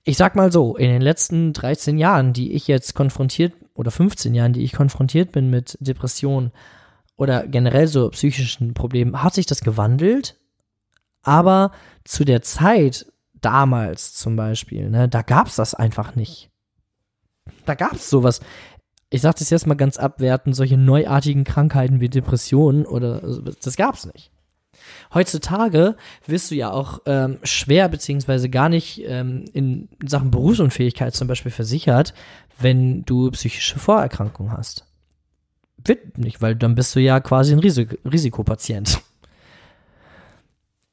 Ich 0.03 0.17
sag 0.17 0.35
mal 0.35 0.51
so, 0.51 0.77
in 0.77 0.91
den 0.91 1.01
letzten 1.01 1.53
13 1.53 1.99
Jahren, 1.99 2.33
die 2.33 2.53
ich 2.53 2.67
jetzt 2.67 2.95
konfrontiert, 2.95 3.53
oder 3.75 3.91
15 3.91 4.35
Jahren, 4.35 4.53
die 4.53 4.63
ich 4.63 4.73
konfrontiert 4.73 5.33
bin 5.33 5.51
mit 5.51 5.77
Depressionen 5.81 6.53
oder 7.17 7.47
generell 7.47 7.87
so 7.87 8.09
psychischen 8.11 8.75
Problemen, 8.75 9.23
hat 9.23 9.35
sich 9.35 9.47
das 9.47 9.61
gewandelt, 9.61 10.37
aber 11.23 11.73
zu 12.05 12.25
der 12.25 12.43
Zeit, 12.43 13.07
damals 13.41 14.15
zum 14.15 14.37
Beispiel, 14.37 14.91
ne, 14.91 15.09
da 15.09 15.23
gab's 15.23 15.57
das 15.57 15.75
einfach 15.75 16.17
nicht. 16.17 16.51
Da 17.67 17.75
gab's 17.75 18.09
sowas. 18.09 18.41
Ich 19.11 19.21
sag 19.21 19.37
das 19.37 19.51
jetzt 19.51 19.67
mal 19.67 19.75
ganz 19.75 19.97
abwertend, 19.97 20.57
solche 20.57 20.77
neuartigen 20.77 21.45
Krankheiten 21.45 22.01
wie 22.01 22.09
Depressionen 22.09 22.87
oder 22.87 23.21
das 23.63 23.77
gab's 23.77 24.07
nicht. 24.07 24.31
Heutzutage 25.13 25.97
wirst 26.27 26.51
du 26.51 26.55
ja 26.55 26.71
auch 26.71 27.01
ähm, 27.07 27.39
schwer 27.43 27.89
beziehungsweise 27.89 28.51
gar 28.51 28.69
nicht 28.69 29.03
ähm, 29.05 29.45
in 29.53 29.89
Sachen 30.05 30.31
Berufsunfähigkeit 30.31 31.15
zum 31.15 31.29
Beispiel 31.29 31.53
versichert, 31.53 32.15
wenn 32.59 33.05
du 33.05 33.31
psychische 33.31 33.79
Vorerkrankungen 33.79 34.53
hast. 34.53 34.85
Wird 35.77 36.19
nicht, 36.19 36.41
weil 36.41 36.57
dann 36.57 36.75
bist 36.75 36.95
du 36.97 37.01
ja 37.01 37.21
quasi 37.21 37.53
ein 37.53 37.59
Risik 37.59 37.99
Risikopatient. 38.05 39.01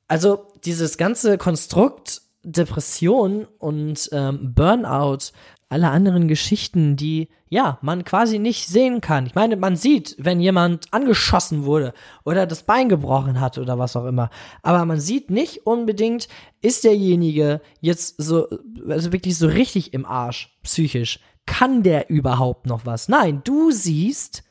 Also 0.07 0.47
dieses 0.65 0.97
ganze 0.97 1.37
Konstrukt 1.37 2.21
Depression 2.43 3.47
und 3.59 4.09
ähm, 4.11 4.53
Burnout, 4.53 5.31
alle 5.69 5.89
anderen 5.89 6.27
Geschichten, 6.27 6.95
die 6.97 7.29
ja 7.49 7.77
man 7.81 8.03
quasi 8.03 8.39
nicht 8.39 8.67
sehen 8.67 8.99
kann. 8.99 9.25
Ich 9.25 9.35
meine, 9.35 9.55
man 9.55 9.75
sieht, 9.75 10.15
wenn 10.19 10.41
jemand 10.41 10.91
angeschossen 10.91 11.65
wurde 11.65 11.93
oder 12.25 12.45
das 12.45 12.63
Bein 12.63 12.89
gebrochen 12.89 13.39
hat 13.39 13.57
oder 13.57 13.77
was 13.79 13.95
auch 13.95 14.05
immer, 14.05 14.29
aber 14.63 14.85
man 14.85 14.99
sieht 14.99 15.29
nicht 15.29 15.65
unbedingt, 15.65 16.27
ist 16.61 16.83
derjenige 16.83 17.61
jetzt 17.79 18.15
so 18.17 18.47
also 18.87 19.13
wirklich 19.13 19.37
so 19.37 19.47
richtig 19.47 19.93
im 19.93 20.05
Arsch 20.05 20.57
psychisch. 20.63 21.19
Kann 21.45 21.83
der 21.83 22.09
überhaupt 22.09 22.65
noch 22.65 22.85
was? 22.85 23.07
Nein, 23.07 23.41
du 23.43 23.71
siehst, 23.71 24.43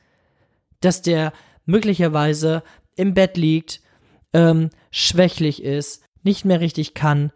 dass 0.80 1.02
der 1.02 1.32
möglicherweise 1.64 2.62
im 2.96 3.14
Bett 3.14 3.36
liegt, 3.36 3.80
ähm, 4.32 4.70
schwächlich 4.90 5.62
ist, 5.62 6.02
nicht 6.22 6.44
mehr 6.44 6.60
richtig 6.60 6.94
kann. 6.94 7.32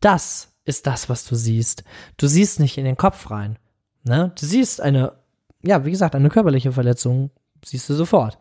Das 0.00 0.52
ist 0.64 0.86
das, 0.86 1.08
was 1.08 1.24
du 1.24 1.34
siehst. 1.34 1.84
Du 2.16 2.26
siehst 2.26 2.60
nicht 2.60 2.78
in 2.78 2.84
den 2.84 2.96
Kopf 2.96 3.30
rein. 3.30 3.58
Ne? 4.04 4.32
Du 4.38 4.46
siehst 4.46 4.80
eine, 4.80 5.12
ja, 5.62 5.84
wie 5.84 5.90
gesagt, 5.90 6.14
eine 6.14 6.30
körperliche 6.30 6.72
Verletzung, 6.72 7.30
siehst 7.64 7.88
du 7.88 7.94
sofort. 7.94 8.38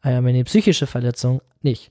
Eine 0.00 0.44
psychische 0.44 0.86
Verletzung 0.86 1.40
nicht. 1.62 1.90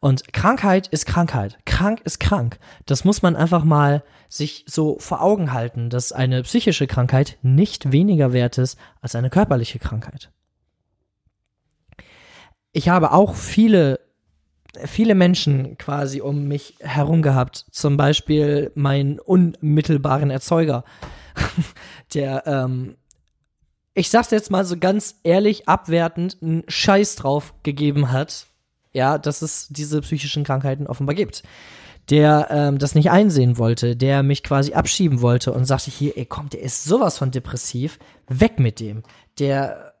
Und 0.00 0.32
Krankheit 0.32 0.86
ist 0.88 1.06
Krankheit. 1.06 1.58
Krank 1.64 2.00
ist 2.04 2.20
krank. 2.20 2.58
Das 2.86 3.04
muss 3.04 3.22
man 3.22 3.34
einfach 3.34 3.64
mal 3.64 4.04
sich 4.28 4.64
so 4.68 4.98
vor 5.00 5.22
Augen 5.22 5.52
halten, 5.52 5.90
dass 5.90 6.12
eine 6.12 6.42
psychische 6.42 6.86
Krankheit 6.86 7.38
nicht 7.42 7.90
weniger 7.90 8.32
wert 8.32 8.58
ist 8.58 8.78
als 9.00 9.16
eine 9.16 9.30
körperliche 9.30 9.80
Krankheit. 9.80 10.30
Ich 12.72 12.88
habe 12.88 13.12
auch 13.12 13.34
viele 13.34 14.00
viele 14.84 15.14
Menschen 15.14 15.76
quasi 15.78 16.20
um 16.20 16.46
mich 16.46 16.74
herum 16.80 17.22
gehabt. 17.22 17.66
Zum 17.70 17.96
Beispiel 17.96 18.70
meinen 18.74 19.18
unmittelbaren 19.18 20.30
Erzeuger, 20.30 20.84
der, 22.14 22.46
ähm, 22.46 22.96
ich 23.94 24.10
sag's 24.10 24.30
jetzt 24.30 24.50
mal 24.50 24.64
so 24.64 24.76
ganz 24.76 25.16
ehrlich, 25.24 25.68
abwertend, 25.68 26.38
einen 26.42 26.64
Scheiß 26.68 27.16
drauf 27.16 27.54
gegeben 27.62 28.12
hat, 28.12 28.46
ja, 28.92 29.18
dass 29.18 29.42
es 29.42 29.68
diese 29.68 30.00
psychischen 30.00 30.44
Krankheiten 30.44 30.86
offenbar 30.86 31.14
gibt. 31.14 31.42
Der 32.10 32.48
ähm, 32.50 32.78
das 32.78 32.94
nicht 32.94 33.10
einsehen 33.10 33.58
wollte, 33.58 33.94
der 33.94 34.22
mich 34.22 34.42
quasi 34.42 34.72
abschieben 34.72 35.20
wollte 35.20 35.52
und 35.52 35.66
sagte 35.66 35.90
hier, 35.90 36.16
ey, 36.16 36.24
komm, 36.24 36.48
der 36.48 36.62
ist 36.62 36.84
sowas 36.84 37.18
von 37.18 37.30
depressiv, 37.30 37.98
weg 38.28 38.58
mit 38.58 38.80
dem. 38.80 39.02
Der 39.38 39.92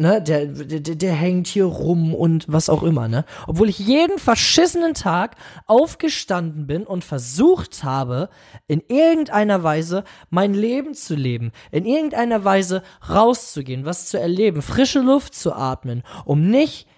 ne, 0.00 0.22
der, 0.22 0.46
der, 0.46 0.80
der 0.80 1.12
hängt 1.12 1.46
hier 1.46 1.66
rum 1.66 2.14
und 2.14 2.46
was 2.48 2.68
auch 2.68 2.82
immer, 2.82 3.06
ne? 3.06 3.24
Obwohl 3.46 3.68
ich 3.68 3.78
jeden 3.78 4.18
verschissenen 4.18 4.94
Tag 4.94 5.36
aufgestanden 5.66 6.66
bin 6.66 6.84
und 6.84 7.04
versucht 7.04 7.84
habe, 7.84 8.30
in 8.66 8.82
irgendeiner 8.88 9.62
Weise 9.62 10.04
mein 10.30 10.54
Leben 10.54 10.94
zu 10.94 11.14
leben, 11.14 11.52
in 11.70 11.84
irgendeiner 11.84 12.44
Weise 12.44 12.82
rauszugehen, 13.08 13.84
was 13.84 14.06
zu 14.06 14.18
erleben, 14.18 14.62
frische 14.62 15.00
Luft 15.00 15.34
zu 15.34 15.52
atmen, 15.52 16.02
um 16.24 16.50
nicht 16.50 16.88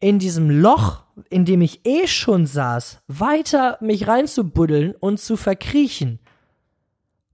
in 0.00 0.18
diesem 0.18 0.50
Loch, 0.50 1.04
in 1.28 1.44
dem 1.44 1.60
ich 1.60 1.86
eh 1.86 2.06
schon 2.06 2.46
saß, 2.46 3.02
weiter 3.06 3.78
mich 3.80 4.08
reinzubuddeln 4.08 4.94
und 4.94 5.20
zu 5.20 5.36
verkriechen. 5.36 6.20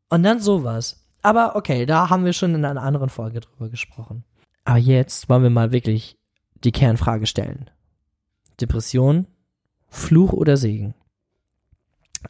Und 0.08 0.24
dann 0.24 0.40
sowas. 0.40 1.06
Aber 1.22 1.54
okay, 1.54 1.86
da 1.86 2.10
haben 2.10 2.24
wir 2.24 2.32
schon 2.32 2.54
in 2.54 2.64
einer 2.64 2.82
anderen 2.82 3.08
Folge 3.08 3.40
drüber 3.40 3.68
gesprochen. 3.68 4.24
Aber 4.64 4.78
jetzt 4.78 5.28
wollen 5.28 5.42
wir 5.42 5.50
mal 5.50 5.72
wirklich 5.72 6.16
die 6.64 6.72
Kernfrage 6.72 7.26
stellen. 7.26 7.70
Depression, 8.60 9.26
Fluch 9.88 10.32
oder 10.32 10.56
Segen? 10.56 10.94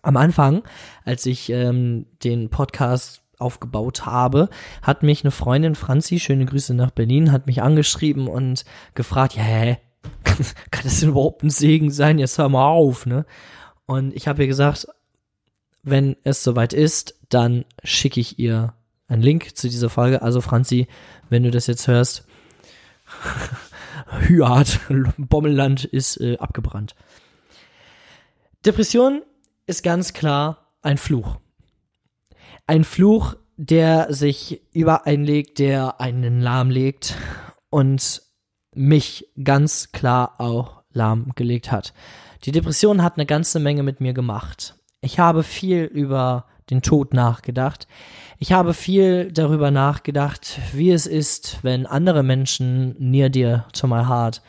Am 0.01 0.17
Anfang, 0.17 0.63
als 1.05 1.27
ich 1.27 1.51
ähm, 1.51 2.07
den 2.25 2.49
Podcast 2.49 3.23
aufgebaut 3.39 4.07
habe, 4.07 4.49
hat 4.81 5.03
mich 5.03 5.23
eine 5.23 5.31
Freundin, 5.33 5.75
Franzi, 5.75 6.19
schöne 6.19 6.47
Grüße 6.47 6.75
nach 6.75 6.93
Berlin, 6.93 7.33
hat 7.33 7.47
mich 7.47 7.61
angeschrieben 7.61 8.29
und 8.29 8.65
gefragt, 8.95 9.37
ja, 9.37 9.43
hä, 9.43 9.79
kann 10.71 10.85
das 10.85 11.01
denn 11.01 11.11
überhaupt 11.11 11.43
ein 11.43 11.51
Segen 11.51 11.91
sein? 11.91 12.19
Jetzt 12.19 12.39
hör 12.39 12.49
mal 12.49 12.67
auf, 12.67 13.05
ne? 13.05 13.27
Und 13.85 14.15
ich 14.15 14.29
habe 14.29 14.43
ihr 14.43 14.49
gesagt, 14.49 14.87
wenn 15.83 16.17
es 16.25 16.43
soweit 16.43 16.73
ist, 16.73 17.19
dann 17.29 17.65
schicke 17.83 18.21
ich 18.21 18.39
ihr 18.39 18.75
einen 19.09 19.23
Link 19.23 19.57
zu 19.57 19.69
dieser 19.69 19.91
Folge. 19.91 20.23
Also 20.23 20.41
Franzi, 20.41 20.87
wenn 21.29 21.43
du 21.43 21.51
das 21.51 21.67
jetzt 21.67 21.87
hörst, 21.89 22.27
Hüart, 24.27 24.81
Bommelland 25.19 25.85
ist 25.85 26.21
äh, 26.21 26.39
abgebrannt. 26.39 26.95
Depression 28.65 29.23
ist 29.67 29.83
ganz 29.83 30.13
klar 30.13 30.75
ein 30.83 30.99
Fluch. 30.99 31.37
Ein 32.67 32.85
Fluch, 32.85 33.35
der 33.57 34.13
sich 34.13 34.63
über 34.73 35.07
einen 35.07 35.25
legt, 35.25 35.59
der 35.59 36.01
einen 36.01 36.41
lahmlegt 36.41 37.17
und 37.71 38.23
mich 38.75 39.29
ganz 39.43 39.93
klar 39.93 40.41
auch 40.41 40.83
lahmgelegt 40.93 41.71
hat. 41.71 41.93
Die 42.45 42.53
Depression 42.53 43.03
hat 43.03 43.17
eine 43.17 43.27
ganze 43.27 43.61
Menge 43.61 43.83
mit 43.83 44.01
mir 44.01 44.15
gemacht. 44.15 44.77
Ich 45.01 45.19
habe 45.19 45.43
viel 45.43 45.85
über 45.85 46.47
den 46.73 46.83
Tod 46.83 47.13
nachgedacht. 47.15 47.87
Ich 48.39 48.53
habe 48.53 48.75
viel 48.75 49.31
darüber 49.31 49.71
nachgedacht, 49.71 50.59
wie 50.73 50.91
es 50.91 51.07
ist, 51.07 51.59
wenn 51.63 51.87
andere 51.87 52.23
Menschen 52.23 52.97
near 52.99 53.29
dir 53.29 53.67
to 53.73 53.87
my 53.87 54.05
heart 54.05 54.43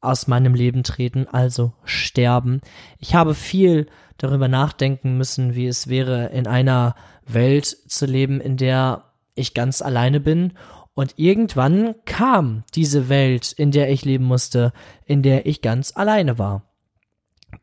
aus 0.00 0.26
meinem 0.26 0.54
Leben 0.54 0.82
treten, 0.82 1.26
also 1.26 1.72
sterben. 1.84 2.60
Ich 2.98 3.14
habe 3.14 3.34
viel 3.34 3.86
darüber 4.18 4.48
nachdenken 4.48 5.16
müssen, 5.16 5.54
wie 5.54 5.66
es 5.66 5.88
wäre, 5.88 6.26
in 6.26 6.46
einer 6.46 6.94
Welt 7.26 7.66
zu 7.66 8.06
leben, 8.06 8.40
in 8.40 8.56
der 8.56 9.04
ich 9.34 9.54
ganz 9.54 9.80
alleine 9.80 10.20
bin. 10.20 10.52
Und 10.94 11.14
irgendwann 11.16 11.94
kam 12.04 12.64
diese 12.74 13.08
Welt, 13.08 13.52
in 13.52 13.70
der 13.70 13.90
ich 13.90 14.04
leben 14.04 14.24
musste, 14.24 14.72
in 15.06 15.22
der 15.22 15.46
ich 15.46 15.62
ganz 15.62 15.96
alleine 15.96 16.38
war. 16.38 16.64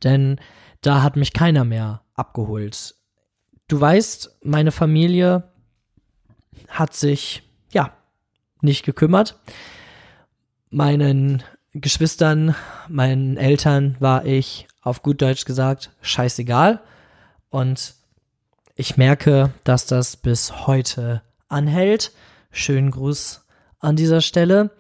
Denn 0.04 0.40
da 0.82 1.04
hat 1.04 1.18
mich 1.18 1.34
keiner 1.34 1.66
mehr 1.66 2.02
abgeholt. 2.16 2.96
Du 3.70 3.80
weißt, 3.80 4.40
meine 4.42 4.72
Familie 4.72 5.44
hat 6.70 6.96
sich, 6.96 7.44
ja, 7.72 7.94
nicht 8.62 8.84
gekümmert. 8.84 9.40
Meinen 10.72 11.44
Geschwistern, 11.74 12.56
meinen 12.88 13.38
Eltern 13.38 13.96
war 14.00 14.26
ich 14.26 14.68
auf 14.82 15.04
gut 15.04 15.22
Deutsch 15.22 15.46
gesagt 15.46 15.92
scheißegal. 16.02 16.82
Und 17.52 17.94
ich 18.74 18.98
merke, 18.98 19.54
dass 19.64 19.86
das 19.86 20.18
bis 20.18 20.66
heute 20.66 21.22
anhält. 21.48 22.12
Schönen 22.50 22.90
Gruß 22.90 23.46
an 23.78 23.96
dieser 23.96 24.22
Stelle. 24.22 24.72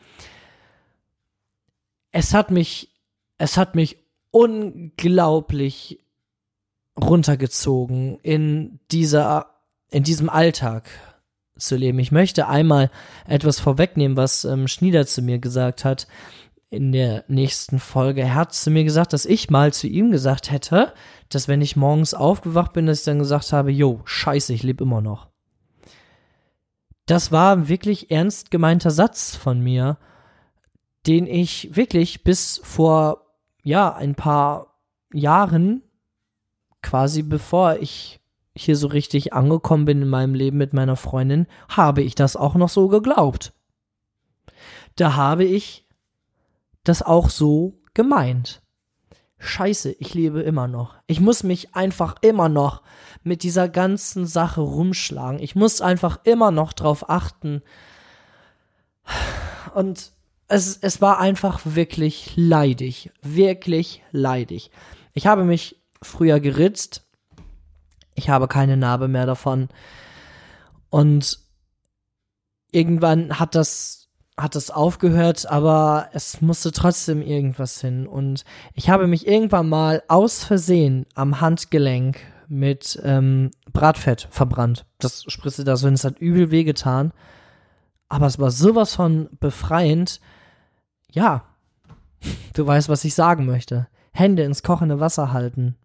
Es 2.11 2.33
hat 2.33 2.49
mich, 2.49 2.89
es 3.37 3.55
hat 3.55 3.75
mich 3.75 3.97
unglaublich 4.31 5.99
runtergezogen 7.01 8.19
in 8.21 8.79
dieser, 8.91 9.47
in 9.89 10.03
diesem 10.03 10.29
Alltag 10.29 10.89
zu 11.57 11.75
leben. 11.75 11.99
Ich 11.99 12.11
möchte 12.11 12.47
einmal 12.47 12.89
etwas 13.27 13.59
vorwegnehmen, 13.59 14.17
was 14.17 14.45
ähm, 14.45 14.67
Schnieder 14.67 15.05
zu 15.05 15.21
mir 15.21 15.39
gesagt 15.39 15.85
hat 15.85 16.07
in 16.69 16.91
der 16.91 17.25
nächsten 17.27 17.79
Folge. 17.79 18.21
Er 18.21 18.35
hat 18.35 18.53
zu 18.53 18.69
mir 18.69 18.83
gesagt, 18.83 19.13
dass 19.13 19.25
ich 19.25 19.49
mal 19.49 19.73
zu 19.73 19.87
ihm 19.87 20.11
gesagt 20.11 20.51
hätte, 20.51 20.93
dass 21.29 21.47
wenn 21.47 21.61
ich 21.61 21.75
morgens 21.75 22.13
aufgewacht 22.13 22.73
bin, 22.73 22.85
dass 22.85 22.99
ich 22.99 23.05
dann 23.05 23.19
gesagt 23.19 23.51
habe, 23.53 23.71
jo, 23.71 24.01
scheiße, 24.05 24.53
ich 24.53 24.63
lebe 24.63 24.83
immer 24.83 25.01
noch. 25.01 25.27
Das 27.05 27.31
war 27.31 27.67
wirklich 27.67 28.11
ernst 28.11 28.51
gemeinter 28.51 28.91
Satz 28.91 29.35
von 29.35 29.59
mir, 29.61 29.97
den 31.07 31.25
ich 31.25 31.75
wirklich 31.75 32.23
bis 32.23 32.61
vor, 32.63 33.25
ja, 33.63 33.93
ein 33.95 34.13
paar 34.13 34.77
Jahren, 35.11 35.81
quasi 36.81 37.23
bevor 37.23 37.77
ich 37.77 38.19
hier 38.55 38.75
so 38.75 38.87
richtig 38.87 39.33
angekommen 39.33 39.85
bin 39.85 40.01
in 40.01 40.09
meinem 40.09 40.33
Leben 40.33 40.57
mit 40.57 40.73
meiner 40.73 40.95
Freundin, 40.95 41.47
habe 41.69 42.01
ich 42.01 42.15
das 42.15 42.35
auch 42.35 42.55
noch 42.55 42.69
so 42.69 42.87
geglaubt. 42.87 43.53
Da 44.95 45.15
habe 45.15 45.45
ich 45.45 45.85
das 46.83 47.01
auch 47.01 47.29
so 47.29 47.79
gemeint. 47.93 48.61
Scheiße, 49.37 49.95
ich 49.99 50.13
lebe 50.13 50.41
immer 50.41 50.67
noch. 50.67 50.95
Ich 51.07 51.21
muss 51.21 51.43
mich 51.43 51.73
einfach 51.73 52.15
immer 52.21 52.49
noch 52.49 52.81
mit 53.23 53.43
dieser 53.43 53.69
ganzen 53.69 54.25
Sache 54.25 54.59
rumschlagen. 54.59 55.39
Ich 55.39 55.55
muss 55.55 55.79
einfach 55.79 56.19
immer 56.25 56.51
noch 56.51 56.73
drauf 56.73 57.09
achten. 57.09 57.61
Und 59.73 60.11
es, 60.49 60.77
es 60.81 61.01
war 61.01 61.19
einfach 61.19 61.61
wirklich 61.63 62.33
leidig. 62.35 63.11
Wirklich 63.21 64.03
leidig. 64.11 64.71
Ich 65.13 65.25
habe 65.25 65.45
mich 65.45 65.78
früher 66.01 66.39
geritzt. 66.39 67.05
Ich 68.15 68.29
habe 68.29 68.47
keine 68.47 68.77
Narbe 68.77 69.07
mehr 69.07 69.25
davon. 69.25 69.69
Und 70.89 71.39
irgendwann 72.71 73.39
hat 73.39 73.55
das 73.55 73.99
hat 74.41 74.55
es 74.55 74.71
aufgehört, 74.71 75.49
aber 75.49 76.09
es 76.13 76.41
musste 76.41 76.71
trotzdem 76.71 77.21
irgendwas 77.21 77.81
hin. 77.81 78.07
Und 78.07 78.45
ich 78.73 78.89
habe 78.89 79.07
mich 79.07 79.27
irgendwann 79.27 79.67
mal 79.69 80.01
aus 80.07 80.43
Versehen 80.43 81.05
am 81.13 81.41
Handgelenk 81.41 82.19
mit 82.47 82.99
ähm, 83.03 83.51
Bratfett 83.71 84.27
verbrannt. 84.31 84.85
Das 84.97 85.23
spritzte 85.27 85.63
da 85.63 85.75
so 85.75 85.87
hin, 85.87 85.93
es 85.93 86.03
hat 86.03 86.19
übel 86.19 86.51
wehgetan. 86.51 87.11
Aber 88.07 88.25
es 88.25 88.39
war 88.39 88.49
sowas 88.49 88.95
von 88.95 89.29
befreiend. 89.39 90.19
Ja, 91.11 91.43
du 92.53 92.65
weißt, 92.65 92.89
was 92.89 93.03
ich 93.03 93.13
sagen 93.13 93.45
möchte. 93.45 93.87
Hände 94.11 94.43
ins 94.43 94.63
kochende 94.63 94.99
Wasser 94.99 95.31
halten. 95.31 95.75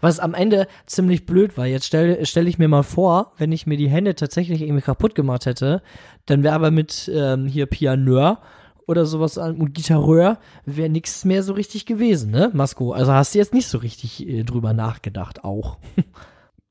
Was 0.00 0.20
am 0.20 0.34
Ende 0.34 0.66
ziemlich 0.86 1.26
blöd 1.26 1.56
war. 1.56 1.66
Jetzt 1.66 1.86
stelle 1.86 2.24
stell 2.26 2.48
ich 2.48 2.58
mir 2.58 2.68
mal 2.68 2.82
vor, 2.82 3.32
wenn 3.36 3.52
ich 3.52 3.66
mir 3.66 3.76
die 3.76 3.88
Hände 3.88 4.14
tatsächlich 4.14 4.62
irgendwie 4.62 4.82
kaputt 4.82 5.14
gemacht 5.14 5.46
hätte, 5.46 5.82
dann 6.26 6.42
wäre 6.42 6.54
aber 6.54 6.70
mit 6.70 7.10
ähm, 7.12 7.46
hier 7.46 7.66
Pianeur 7.66 8.40
oder 8.86 9.04
sowas 9.04 9.36
an 9.36 9.56
und 9.56 9.74
Gitarreur 9.74 10.38
wäre 10.64 10.88
nichts 10.88 11.24
mehr 11.24 11.42
so 11.42 11.52
richtig 11.54 11.86
gewesen, 11.86 12.30
ne, 12.30 12.50
Masko? 12.52 12.92
Also 12.92 13.12
hast 13.12 13.34
du 13.34 13.38
jetzt 13.38 13.54
nicht 13.54 13.68
so 13.68 13.78
richtig 13.78 14.26
äh, 14.26 14.44
drüber 14.44 14.72
nachgedacht 14.72 15.44
auch. 15.44 15.78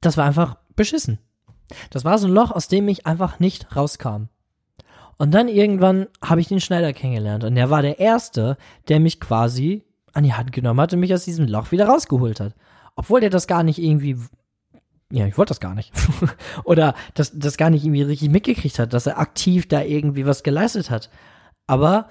Das 0.01 0.17
war 0.17 0.25
einfach 0.25 0.57
beschissen. 0.75 1.17
Das 1.89 2.05
war 2.05 2.19
so 2.19 2.27
ein 2.27 2.33
Loch, 2.33 2.51
aus 2.51 2.67
dem 2.67 2.87
ich 2.89 3.07
einfach 3.07 3.39
nicht 3.39 3.75
rauskam. 3.75 4.25
Und 5.17 5.33
dann 5.33 5.47
irgendwann 5.47 6.05
habe 6.23 6.41
ich 6.41 6.47
den 6.47 6.59
Schneider 6.59 6.93
kennengelernt 6.93 7.43
und 7.43 7.55
der 7.55 7.71
war 7.71 7.81
der 7.81 7.97
Erste, 7.97 8.57
der 8.87 8.99
mich 8.99 9.19
quasi 9.19 9.83
an 10.13 10.23
die 10.23 10.33
Hand 10.33 10.51
genommen 10.51 10.79
hat 10.79 10.93
und 10.93 10.99
mich 10.99 11.11
aus 11.11 11.25
diesem 11.25 11.47
Loch 11.47 11.71
wieder 11.71 11.87
rausgeholt 11.87 12.39
hat 12.39 12.53
obwohl 12.95 13.21
der 13.21 13.29
das 13.29 13.47
gar 13.47 13.63
nicht 13.63 13.79
irgendwie 13.79 14.17
ja, 15.11 15.27
ich 15.27 15.37
wollte 15.37 15.51
das 15.51 15.59
gar 15.59 15.75
nicht. 15.75 15.91
Oder 16.63 16.95
das, 17.13 17.31
das 17.37 17.57
gar 17.57 17.69
nicht 17.69 17.85
irgendwie 17.85 18.01
richtig 18.01 18.29
mitgekriegt 18.29 18.79
hat, 18.79 18.91
dass 18.91 19.05
er 19.05 19.19
aktiv 19.19 19.67
da 19.67 19.81
irgendwie 19.81 20.25
was 20.25 20.41
geleistet 20.41 20.89
hat. 20.89 21.11
Aber 21.67 22.09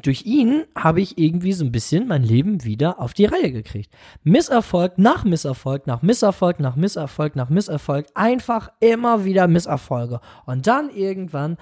durch 0.00 0.24
ihn 0.24 0.64
habe 0.74 1.02
ich 1.02 1.18
irgendwie 1.18 1.52
so 1.52 1.64
ein 1.64 1.72
bisschen 1.72 2.08
mein 2.08 2.22
Leben 2.22 2.64
wieder 2.64 2.98
auf 2.98 3.12
die 3.12 3.26
Reihe 3.26 3.52
gekriegt. 3.52 3.92
Misserfolg 4.22 4.96
nach 4.96 5.24
Misserfolg, 5.24 5.86
nach 5.86 6.00
Misserfolg, 6.00 6.58
nach 6.58 6.76
Misserfolg, 6.76 7.36
nach 7.36 7.50
Misserfolg, 7.50 8.06
einfach 8.14 8.72
immer 8.80 9.26
wieder 9.26 9.48
Misserfolge. 9.48 10.20
Und 10.46 10.66
dann 10.66 10.88
irgendwann 10.88 11.58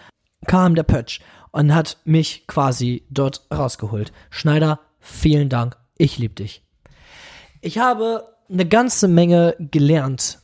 kam 0.47 0.77
der 0.77 0.85
Pötsch 0.85 1.21
und 1.51 1.75
hat 1.75 1.99
mich 2.05 2.47
quasi 2.47 3.05
dort 3.11 3.47
rausgeholt. 3.53 4.13
Schneider, 4.31 4.79
vielen 5.01 5.49
Dank, 5.49 5.77
ich 5.99 6.19
liebe 6.19 6.35
dich. 6.35 6.65
Ich 7.61 7.79
habe 7.79 8.30
eine 8.51 8.67
ganze 8.67 9.09
Menge 9.09 9.57
gelernt 9.59 10.41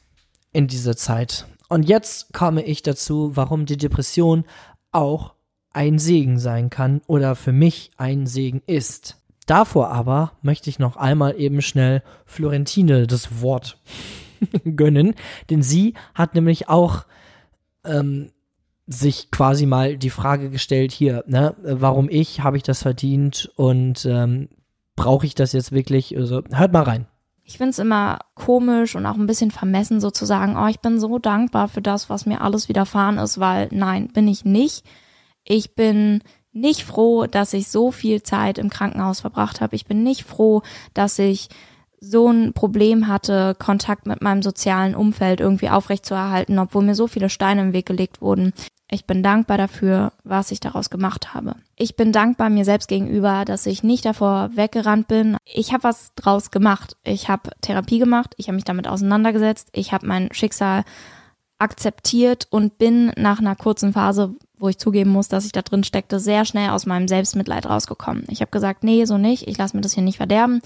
in 0.52 0.68
dieser 0.68 0.96
Zeit. 0.96 1.46
Und 1.68 1.88
jetzt 1.88 2.32
komme 2.32 2.62
ich 2.62 2.82
dazu, 2.82 3.32
warum 3.34 3.66
die 3.66 3.76
Depression 3.76 4.44
auch 4.92 5.34
ein 5.72 5.98
Segen 5.98 6.38
sein 6.38 6.70
kann 6.70 7.02
oder 7.06 7.34
für 7.34 7.52
mich 7.52 7.90
ein 7.96 8.26
Segen 8.26 8.62
ist. 8.66 9.20
Davor 9.46 9.90
aber 9.90 10.32
möchte 10.42 10.70
ich 10.70 10.78
noch 10.78 10.96
einmal 10.96 11.38
eben 11.38 11.60
schnell 11.60 12.02
Florentine 12.24 13.06
das 13.06 13.42
Wort 13.42 13.78
gönnen, 14.76 15.14
denn 15.50 15.62
sie 15.62 15.94
hat 16.14 16.34
nämlich 16.34 16.68
auch 16.68 17.04
ähm, 17.84 18.30
sich 18.86 19.30
quasi 19.30 19.66
mal 19.66 19.98
die 19.98 20.10
Frage 20.10 20.50
gestellt 20.50 20.92
hier, 20.92 21.24
ne, 21.26 21.54
warum 21.62 22.08
ich, 22.08 22.40
habe 22.40 22.56
ich 22.56 22.62
das 22.62 22.82
verdient 22.82 23.50
und 23.56 24.06
ähm, 24.06 24.48
brauche 24.94 25.26
ich 25.26 25.34
das 25.34 25.52
jetzt 25.52 25.72
wirklich? 25.72 26.16
Also 26.16 26.42
hört 26.52 26.72
mal 26.72 26.82
rein. 26.82 27.06
Ich 27.48 27.58
finde 27.58 27.70
es 27.70 27.78
immer 27.78 28.18
komisch 28.34 28.96
und 28.96 29.06
auch 29.06 29.14
ein 29.14 29.28
bisschen 29.28 29.52
vermessen 29.52 30.00
sozusagen, 30.00 30.56
oh, 30.56 30.66
ich 30.66 30.80
bin 30.80 30.98
so 30.98 31.20
dankbar 31.20 31.68
für 31.68 31.80
das, 31.80 32.10
was 32.10 32.26
mir 32.26 32.40
alles 32.40 32.68
widerfahren 32.68 33.18
ist, 33.18 33.38
weil 33.38 33.68
nein, 33.70 34.08
bin 34.08 34.26
ich 34.26 34.44
nicht. 34.44 34.84
Ich 35.44 35.76
bin 35.76 36.24
nicht 36.50 36.82
froh, 36.82 37.26
dass 37.26 37.52
ich 37.52 37.68
so 37.68 37.92
viel 37.92 38.24
Zeit 38.24 38.58
im 38.58 38.68
Krankenhaus 38.68 39.20
verbracht 39.20 39.60
habe. 39.60 39.76
Ich 39.76 39.86
bin 39.86 40.02
nicht 40.02 40.24
froh, 40.24 40.62
dass 40.92 41.20
ich 41.20 41.48
so 42.00 42.28
ein 42.28 42.52
Problem 42.52 43.06
hatte, 43.06 43.54
Kontakt 43.56 44.06
mit 44.06 44.22
meinem 44.22 44.42
sozialen 44.42 44.96
Umfeld 44.96 45.38
irgendwie 45.38 45.70
aufrechtzuerhalten, 45.70 46.58
obwohl 46.58 46.82
mir 46.82 46.96
so 46.96 47.06
viele 47.06 47.28
Steine 47.28 47.60
im 47.60 47.72
Weg 47.72 47.86
gelegt 47.86 48.20
wurden. 48.20 48.54
Ich 48.88 49.04
bin 49.04 49.22
dankbar 49.22 49.58
dafür, 49.58 50.12
was 50.22 50.52
ich 50.52 50.60
daraus 50.60 50.90
gemacht 50.90 51.34
habe. 51.34 51.56
Ich 51.74 51.96
bin 51.96 52.12
dankbar 52.12 52.50
mir 52.50 52.64
selbst 52.64 52.86
gegenüber, 52.86 53.44
dass 53.44 53.66
ich 53.66 53.82
nicht 53.82 54.04
davor 54.04 54.50
weggerannt 54.54 55.08
bin. 55.08 55.36
Ich 55.44 55.72
habe 55.72 55.84
was 55.84 56.12
draus 56.14 56.52
gemacht. 56.52 56.96
Ich 57.02 57.28
habe 57.28 57.50
Therapie 57.62 57.98
gemacht, 57.98 58.34
ich 58.36 58.46
habe 58.46 58.54
mich 58.54 58.64
damit 58.64 58.86
auseinandergesetzt, 58.86 59.70
ich 59.72 59.92
habe 59.92 60.06
mein 60.06 60.32
Schicksal 60.32 60.84
akzeptiert 61.58 62.46
und 62.50 62.78
bin 62.78 63.12
nach 63.16 63.40
einer 63.40 63.56
kurzen 63.56 63.92
Phase, 63.92 64.34
wo 64.58 64.68
ich 64.68 64.78
zugeben 64.78 65.10
muss, 65.10 65.28
dass 65.28 65.46
ich 65.46 65.52
da 65.52 65.62
drin 65.62 65.84
steckte, 65.84 66.20
sehr 66.20 66.44
schnell 66.44 66.70
aus 66.70 66.86
meinem 66.86 67.08
Selbstmitleid 67.08 67.66
rausgekommen. 67.66 68.24
Ich 68.28 68.40
habe 68.40 68.50
gesagt, 68.50 68.84
nee, 68.84 69.04
so 69.04 69.18
nicht, 69.18 69.48
ich 69.48 69.58
lasse 69.58 69.76
mir 69.76 69.82
das 69.82 69.94
hier 69.94 70.02
nicht 70.02 70.18
verderben. 70.18 70.60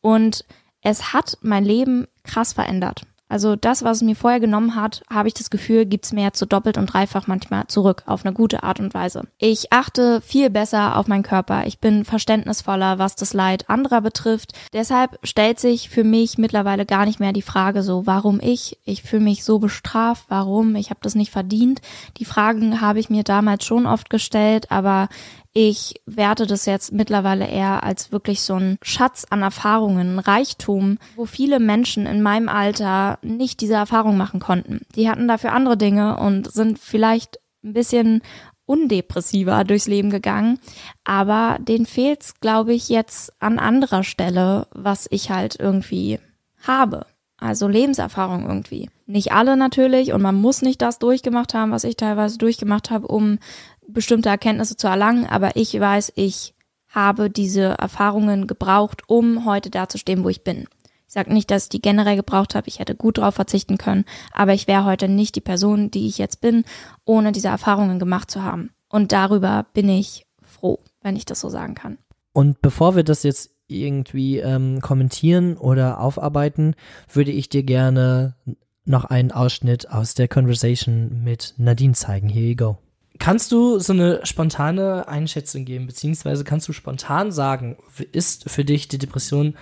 Und 0.00 0.44
es 0.82 1.12
hat 1.12 1.36
mein 1.42 1.64
Leben 1.64 2.06
krass 2.22 2.52
verändert. 2.52 3.02
Also 3.30 3.54
das, 3.54 3.84
was 3.84 3.98
es 3.98 4.02
mir 4.02 4.16
vorher 4.16 4.40
genommen 4.40 4.74
hat, 4.74 5.02
habe 5.08 5.28
ich 5.28 5.34
das 5.34 5.50
Gefühl, 5.50 5.86
gibt's 5.86 6.12
mir 6.12 6.24
jetzt 6.24 6.38
so 6.38 6.46
doppelt 6.46 6.76
und 6.76 6.92
dreifach 6.92 7.28
manchmal 7.28 7.68
zurück 7.68 8.02
auf 8.06 8.26
eine 8.26 8.34
gute 8.34 8.64
Art 8.64 8.80
und 8.80 8.92
Weise. 8.92 9.22
Ich 9.38 9.72
achte 9.72 10.20
viel 10.20 10.50
besser 10.50 10.96
auf 10.96 11.06
meinen 11.06 11.22
Körper. 11.22 11.66
Ich 11.66 11.78
bin 11.78 12.04
verständnisvoller, 12.04 12.98
was 12.98 13.14
das 13.14 13.32
Leid 13.32 13.70
anderer 13.70 14.00
betrifft. 14.00 14.52
Deshalb 14.72 15.18
stellt 15.22 15.60
sich 15.60 15.88
für 15.88 16.02
mich 16.02 16.38
mittlerweile 16.38 16.84
gar 16.84 17.06
nicht 17.06 17.20
mehr 17.20 17.32
die 17.32 17.40
Frage 17.40 17.84
so, 17.84 18.04
warum 18.04 18.40
ich? 18.42 18.78
Ich 18.84 19.02
fühle 19.04 19.22
mich 19.22 19.44
so 19.44 19.60
bestraft, 19.60 20.24
warum? 20.28 20.74
Ich 20.74 20.90
habe 20.90 21.00
das 21.02 21.14
nicht 21.14 21.30
verdient. 21.30 21.80
Die 22.18 22.24
Fragen 22.24 22.80
habe 22.80 22.98
ich 22.98 23.10
mir 23.10 23.22
damals 23.22 23.64
schon 23.64 23.86
oft 23.86 24.10
gestellt, 24.10 24.72
aber 24.72 25.08
ich 25.52 26.00
werte 26.06 26.46
das 26.46 26.66
jetzt 26.66 26.92
mittlerweile 26.92 27.46
eher 27.46 27.82
als 27.82 28.12
wirklich 28.12 28.42
so 28.42 28.54
ein 28.54 28.78
Schatz 28.82 29.26
an 29.30 29.42
Erfahrungen, 29.42 30.18
Reichtum, 30.18 30.98
wo 31.16 31.26
viele 31.26 31.58
Menschen 31.58 32.06
in 32.06 32.22
meinem 32.22 32.48
Alter 32.48 33.18
nicht 33.22 33.60
diese 33.60 33.74
Erfahrung 33.74 34.16
machen 34.16 34.38
konnten. 34.38 34.82
Die 34.94 35.08
hatten 35.08 35.26
dafür 35.26 35.52
andere 35.52 35.76
Dinge 35.76 36.18
und 36.18 36.52
sind 36.52 36.78
vielleicht 36.78 37.38
ein 37.64 37.72
bisschen 37.72 38.22
undepressiver 38.64 39.64
durchs 39.64 39.88
Leben 39.88 40.10
gegangen, 40.10 40.60
aber 41.02 41.58
denen 41.60 41.86
fehlt's, 41.86 42.38
glaube 42.38 42.72
ich, 42.72 42.88
jetzt 42.88 43.32
an 43.42 43.58
anderer 43.58 44.04
Stelle, 44.04 44.68
was 44.70 45.08
ich 45.10 45.32
halt 45.32 45.56
irgendwie 45.58 46.20
habe. 46.62 47.06
Also 47.36 47.66
Lebenserfahrung 47.66 48.46
irgendwie. 48.46 48.88
Nicht 49.10 49.32
alle 49.32 49.56
natürlich 49.56 50.12
und 50.12 50.22
man 50.22 50.36
muss 50.36 50.62
nicht 50.62 50.80
das 50.80 51.00
durchgemacht 51.00 51.52
haben, 51.52 51.72
was 51.72 51.82
ich 51.82 51.96
teilweise 51.96 52.38
durchgemacht 52.38 52.90
habe, 52.90 53.08
um 53.08 53.40
bestimmte 53.88 54.28
Erkenntnisse 54.28 54.76
zu 54.76 54.86
erlangen, 54.86 55.26
aber 55.26 55.56
ich 55.56 55.78
weiß, 55.78 56.12
ich 56.14 56.54
habe 56.88 57.28
diese 57.28 57.62
Erfahrungen 57.62 58.46
gebraucht, 58.46 59.02
um 59.08 59.44
heute 59.44 59.68
da 59.68 59.88
zu 59.88 59.98
stehen, 59.98 60.22
wo 60.22 60.28
ich 60.28 60.44
bin. 60.44 60.68
Ich 61.08 61.14
sage 61.14 61.32
nicht, 61.32 61.50
dass 61.50 61.64
ich 61.64 61.68
die 61.70 61.82
generell 61.82 62.14
gebraucht 62.14 62.54
habe, 62.54 62.68
ich 62.68 62.78
hätte 62.78 62.94
gut 62.94 63.18
darauf 63.18 63.34
verzichten 63.34 63.78
können, 63.78 64.04
aber 64.32 64.54
ich 64.54 64.68
wäre 64.68 64.84
heute 64.84 65.08
nicht 65.08 65.34
die 65.34 65.40
Person, 65.40 65.90
die 65.90 66.06
ich 66.06 66.18
jetzt 66.18 66.40
bin, 66.40 66.62
ohne 67.04 67.32
diese 67.32 67.48
Erfahrungen 67.48 67.98
gemacht 67.98 68.30
zu 68.30 68.44
haben. 68.44 68.70
Und 68.88 69.10
darüber 69.10 69.66
bin 69.72 69.88
ich 69.88 70.28
froh, 70.40 70.78
wenn 71.02 71.16
ich 71.16 71.24
das 71.24 71.40
so 71.40 71.48
sagen 71.48 71.74
kann. 71.74 71.98
Und 72.32 72.62
bevor 72.62 72.94
wir 72.94 73.02
das 73.02 73.24
jetzt 73.24 73.50
irgendwie 73.66 74.38
ähm, 74.38 74.80
kommentieren 74.80 75.56
oder 75.56 76.00
aufarbeiten, 76.00 76.76
würde 77.12 77.32
ich 77.32 77.48
dir 77.48 77.64
gerne 77.64 78.36
noch 78.84 79.04
einen 79.04 79.30
Ausschnitt 79.32 79.90
aus 79.90 80.14
der 80.14 80.28
Conversation 80.28 81.22
mit 81.22 81.54
Nadine 81.58 81.94
zeigen. 81.94 82.28
Here 82.28 82.46
you 82.46 82.56
go. 82.56 82.78
Kannst 83.18 83.52
du 83.52 83.78
so 83.78 83.92
eine 83.92 84.20
spontane 84.24 85.06
Einschätzung 85.06 85.64
geben, 85.66 85.86
beziehungsweise 85.86 86.42
kannst 86.42 86.68
du 86.68 86.72
spontan 86.72 87.32
sagen, 87.32 87.76
ist 88.12 88.48
für 88.48 88.64
dich 88.64 88.88
die 88.88 88.98
Depression 88.98 89.54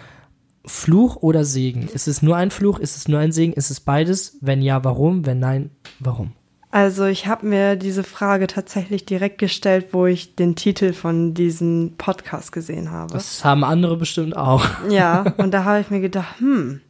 Fluch 0.65 1.17
oder 1.17 1.45
Segen? 1.45 1.89
Ist 1.89 2.07
es 2.07 2.23
nur 2.23 2.37
ein 2.37 2.51
Fluch? 2.51 2.79
Ist 2.79 2.97
es 2.97 3.09
nur 3.09 3.19
ein 3.19 3.33
Segen? 3.33 3.53
Ist 3.55 3.71
es 3.71 3.81
beides? 3.81 4.37
Wenn 4.41 4.63
ja, 4.63 4.85
warum? 4.85 5.27
Wenn 5.27 5.41
nein, 5.41 5.71
warum? 5.99 6.33
Also 6.71 7.07
ich 7.07 7.27
habe 7.27 7.47
mir 7.47 7.77
diese 7.77 8.05
Frage 8.05 8.47
tatsächlich 8.47 9.07
direkt 9.07 9.39
gestellt, 9.39 9.89
wo 9.93 10.07
ich 10.07 10.37
den 10.37 10.55
Titel 10.55 10.93
von 10.93 11.33
diesem 11.33 11.95
Podcast 11.97 12.53
gesehen 12.53 12.91
habe. 12.91 13.15
Das 13.15 13.43
haben 13.43 13.65
andere 13.65 13.97
bestimmt 13.97 14.37
auch. 14.37 14.65
Ja, 14.91 15.23
und 15.39 15.53
da 15.53 15.65
habe 15.65 15.81
ich 15.81 15.91
mir 15.91 16.01
gedacht, 16.01 16.39
hm, 16.41 16.83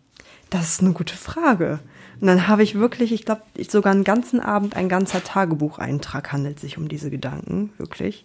das 0.50 0.72
ist 0.72 0.82
eine 0.82 0.92
gute 0.92 1.16
Frage. 1.16 1.78
Und 2.20 2.26
dann 2.26 2.48
habe 2.48 2.62
ich 2.62 2.74
wirklich, 2.74 3.12
ich 3.12 3.24
glaube, 3.24 3.42
sogar 3.68 3.92
einen 3.92 4.04
ganzen 4.04 4.40
Abend, 4.40 4.76
ein 4.76 4.88
ganzer 4.88 5.22
Tagebucheintrag 5.22 6.32
handelt 6.32 6.58
sich 6.58 6.78
um 6.78 6.88
diese 6.88 7.10
Gedanken, 7.10 7.70
wirklich, 7.78 8.24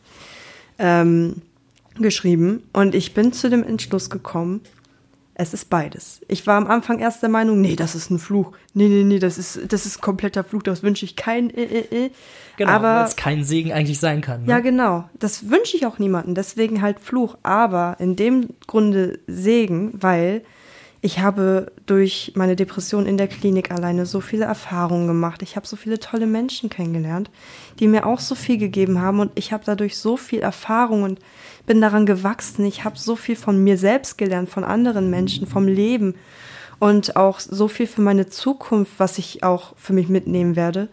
ähm, 0.79 1.41
geschrieben. 1.95 2.63
Und 2.73 2.95
ich 2.95 3.13
bin 3.13 3.33
zu 3.33 3.49
dem 3.49 3.63
Entschluss 3.63 4.09
gekommen, 4.09 4.61
es 5.35 5.53
ist 5.53 5.69
beides. 5.69 6.21
Ich 6.27 6.45
war 6.45 6.57
am 6.57 6.67
Anfang 6.67 6.99
erst 6.99 7.23
der 7.23 7.29
Meinung, 7.29 7.59
nee, 7.59 7.75
das 7.75 7.95
ist 7.95 8.11
ein 8.11 8.19
Fluch. 8.19 8.51
Nee, 8.73 8.87
nee, 8.87 9.03
nee, 9.03 9.19
das 9.19 9.37
ist, 9.37 9.59
das 9.69 9.85
ist 9.85 9.99
kompletter 9.99 10.43
Fluch, 10.43 10.61
das 10.61 10.83
wünsche 10.83 11.05
ich 11.05 11.15
keinen. 11.15 11.49
Äh, 11.49 11.63
äh, 11.63 12.05
äh. 12.05 12.09
Genau, 12.57 12.71
aber 12.71 12.97
weil 12.97 13.05
es 13.05 13.15
kein 13.15 13.43
Segen 13.43 13.71
eigentlich 13.71 13.99
sein 13.99 14.21
kann. 14.21 14.43
Ne? 14.43 14.49
Ja, 14.49 14.59
genau. 14.59 15.09
Das 15.17 15.49
wünsche 15.49 15.75
ich 15.75 15.87
auch 15.87 15.97
niemanden. 15.97 16.35
Deswegen 16.35 16.83
halt 16.83 16.99
Fluch. 16.99 17.35
Aber 17.41 17.95
in 17.99 18.15
dem 18.15 18.49
Grunde 18.67 19.19
Segen, 19.25 19.91
weil 19.93 20.43
ich 21.05 21.19
habe 21.19 21.73
durch 21.85 22.31
meine 22.33 22.55
Depression 22.55 23.05
in 23.05 23.17
der 23.17 23.27
Klinik 23.27 23.71
alleine 23.71 24.05
so 24.05 24.21
viele 24.21 24.45
Erfahrungen 24.45 25.05
gemacht. 25.05 25.41
Ich 25.41 25.57
habe 25.57 25.67
so 25.67 25.75
viele 25.75 25.99
tolle 25.99 26.27
Menschen 26.27 26.69
kennengelernt, 26.69 27.29
die 27.79 27.89
mir 27.89 28.05
auch 28.05 28.21
so 28.21 28.35
viel 28.35 28.57
gegeben 28.57 29.01
haben 29.01 29.19
und 29.19 29.29
ich 29.35 29.51
habe 29.51 29.65
dadurch 29.65 29.97
so 29.97 30.15
viel 30.15 30.39
Erfahrung 30.39 31.03
und 31.03 31.19
bin 31.65 31.81
daran 31.81 32.05
gewachsen. 32.05 32.65
Ich 32.65 32.85
habe 32.85 32.97
so 32.97 33.17
viel 33.17 33.35
von 33.35 33.61
mir 33.61 33.77
selbst 33.77 34.17
gelernt, 34.17 34.49
von 34.49 34.63
anderen 34.63 35.09
Menschen, 35.09 35.45
vom 35.45 35.67
Leben 35.67 36.15
und 36.79 37.17
auch 37.17 37.41
so 37.41 37.67
viel 37.67 37.87
für 37.87 38.01
meine 38.01 38.29
Zukunft, 38.29 38.93
was 38.97 39.17
ich 39.17 39.43
auch 39.43 39.75
für 39.75 39.91
mich 39.91 40.07
mitnehmen 40.07 40.55
werde. 40.55 40.87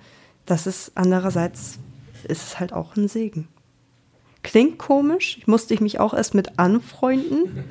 Das 0.45 0.67
ist 0.67 0.91
andererseits 0.97 1.79
ist 2.27 2.43
es 2.43 2.59
halt 2.59 2.73
auch 2.73 2.97
ein 2.97 3.07
Segen. 3.07 3.47
Klingt 4.43 4.77
komisch, 4.77 5.39
musste 5.47 5.73
ich 5.73 5.81
mich 5.81 6.01
auch 6.01 6.15
erst 6.15 6.35
mit 6.35 6.59
anfreunden. 6.59 7.71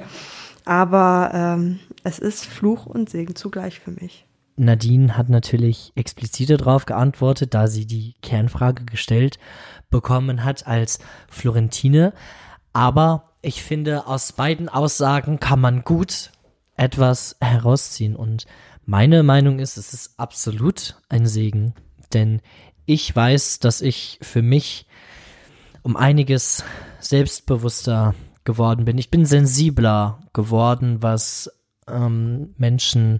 Aber 0.69 1.31
ähm, 1.33 1.79
es 2.03 2.19
ist 2.19 2.45
Fluch 2.45 2.85
und 2.85 3.09
Segen 3.09 3.35
zugleich 3.35 3.79
für 3.79 3.89
mich. 3.89 4.27
Nadine 4.55 5.17
hat 5.17 5.27
natürlich 5.27 5.91
expliziter 5.95 6.57
darauf 6.57 6.85
geantwortet, 6.85 7.55
da 7.55 7.65
sie 7.65 7.87
die 7.87 8.13
Kernfrage 8.21 8.85
gestellt 8.85 9.39
bekommen 9.89 10.43
hat 10.43 10.67
als 10.67 10.99
Florentine. 11.27 12.13
Aber 12.71 13.31
ich 13.41 13.63
finde, 13.63 14.05
aus 14.05 14.33
beiden 14.33 14.69
Aussagen 14.69 15.39
kann 15.39 15.59
man 15.59 15.83
gut 15.83 16.29
etwas 16.77 17.37
herausziehen. 17.41 18.15
Und 18.15 18.45
meine 18.85 19.23
Meinung 19.23 19.57
ist, 19.57 19.75
es 19.75 19.95
ist 19.95 20.19
absolut 20.19 21.01
ein 21.09 21.25
Segen. 21.25 21.73
Denn 22.13 22.41
ich 22.85 23.15
weiß, 23.15 23.57
dass 23.57 23.81
ich 23.81 24.19
für 24.21 24.43
mich 24.43 24.85
um 25.81 25.97
einiges 25.97 26.63
selbstbewusster 26.99 28.13
geworden 28.49 28.83
bin. 28.83 28.97
Ich 28.97 29.11
bin 29.11 29.25
sensibler 29.25 30.21
geworden, 30.33 31.03
was 31.03 31.51
ähm, 31.87 32.55
Menschen 32.57 33.19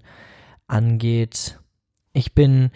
angeht. 0.66 1.60
Ich 2.14 2.34
bin, 2.34 2.72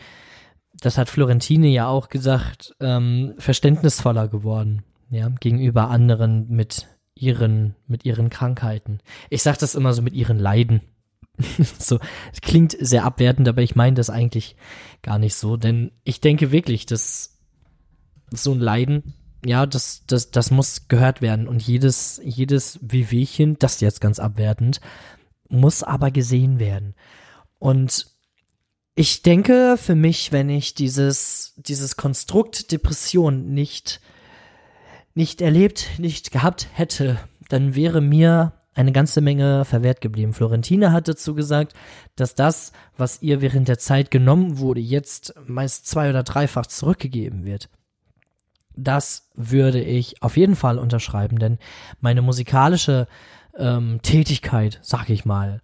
das 0.80 1.00
hat 1.00 1.10
Florentine 1.10 1.70
ja 1.70 1.88
auch 1.88 2.10
gesagt, 2.10 2.76
ähm, 2.80 3.34
verständnisvoller 3.40 4.28
geworden, 4.28 4.84
ja, 5.10 5.30
gegenüber 5.30 5.90
anderen 5.90 6.48
mit 6.48 6.88
ihren, 7.16 7.74
mit 7.88 8.06
ihren 8.06 8.30
Krankheiten. 8.30 9.00
Ich 9.32 9.42
sage 9.42 9.58
das 9.60 9.74
immer 9.74 9.94
so 9.94 10.04
mit 10.04 10.14
ihren 10.14 10.38
Leiden. 10.38 10.82
so, 11.80 11.98
klingt 12.44 12.78
sehr 12.80 13.04
abwertend, 13.04 13.48
aber 13.48 13.64
ich 13.64 13.76
meine 13.76 13.96
das 13.96 14.12
eigentlich 14.12 14.56
gar 15.02 15.18
nicht 15.18 15.34
so, 15.34 15.58
denn 15.58 15.90
ich 16.04 16.22
denke 16.22 16.52
wirklich, 16.52 16.86
dass 16.86 17.40
so 18.30 18.52
ein 18.52 18.60
Leiden 18.60 19.16
ja, 19.46 19.66
das, 19.66 20.04
das, 20.08 20.32
das 20.32 20.52
muss 20.52 20.88
gehört 20.88 21.22
werden. 21.22 21.48
Und 21.48 21.62
jedes, 21.62 22.22
jedes 22.24 22.80
Wehwehchen, 22.82 23.58
das 23.60 23.82
jetzt 23.82 24.02
ganz 24.02 24.20
abwertend, 24.20 24.82
muss 25.50 25.84
aber 25.84 26.12
gesehen 26.12 26.60
werden. 26.60 26.96
Und 27.60 28.08
ich 28.96 29.22
denke 29.24 29.76
für 29.78 29.96
mich, 29.96 30.32
wenn 30.32 30.50
ich 30.50 30.76
dieses, 30.76 31.54
dieses 31.58 31.96
Konstrukt 31.96 32.72
Depression 32.72 33.54
nicht, 33.54 34.02
nicht 35.14 35.42
erlebt, 35.42 35.92
nicht 35.98 36.32
gehabt 36.32 36.68
hätte, 36.74 37.18
dann 37.50 37.76
wäre 37.76 38.02
mir 38.02 38.54
eine 38.76 38.92
ganze 38.92 39.22
Menge 39.22 39.66
verwehrt 39.66 40.02
geblieben. 40.02 40.34
Florentine 40.34 40.92
hat 40.92 41.08
dazu 41.08 41.36
gesagt, 41.36 41.74
dass 42.16 42.36
das, 42.36 42.72
was 42.98 43.22
ihr 43.22 43.42
während 43.42 43.68
der 43.68 43.78
Zeit 43.78 44.10
genommen 44.12 44.58
wurde, 44.58 44.82
jetzt 44.82 45.34
meist 45.46 45.88
zwei- 45.88 46.10
oder 46.10 46.24
dreifach 46.24 46.66
zurückgegeben 46.66 47.46
wird. 47.46 47.70
Das 48.76 49.30
würde 49.36 49.82
ich 49.82 50.22
auf 50.22 50.38
jeden 50.38 50.56
Fall 50.56 50.80
unterschreiben, 50.80 51.40
denn 51.40 51.60
meine 52.00 52.22
musikalische 52.22 53.08
ähm, 53.58 54.00
Tätigkeit, 54.02 54.80
sag 54.82 55.10
ich 55.10 55.26
mal, 55.26 55.62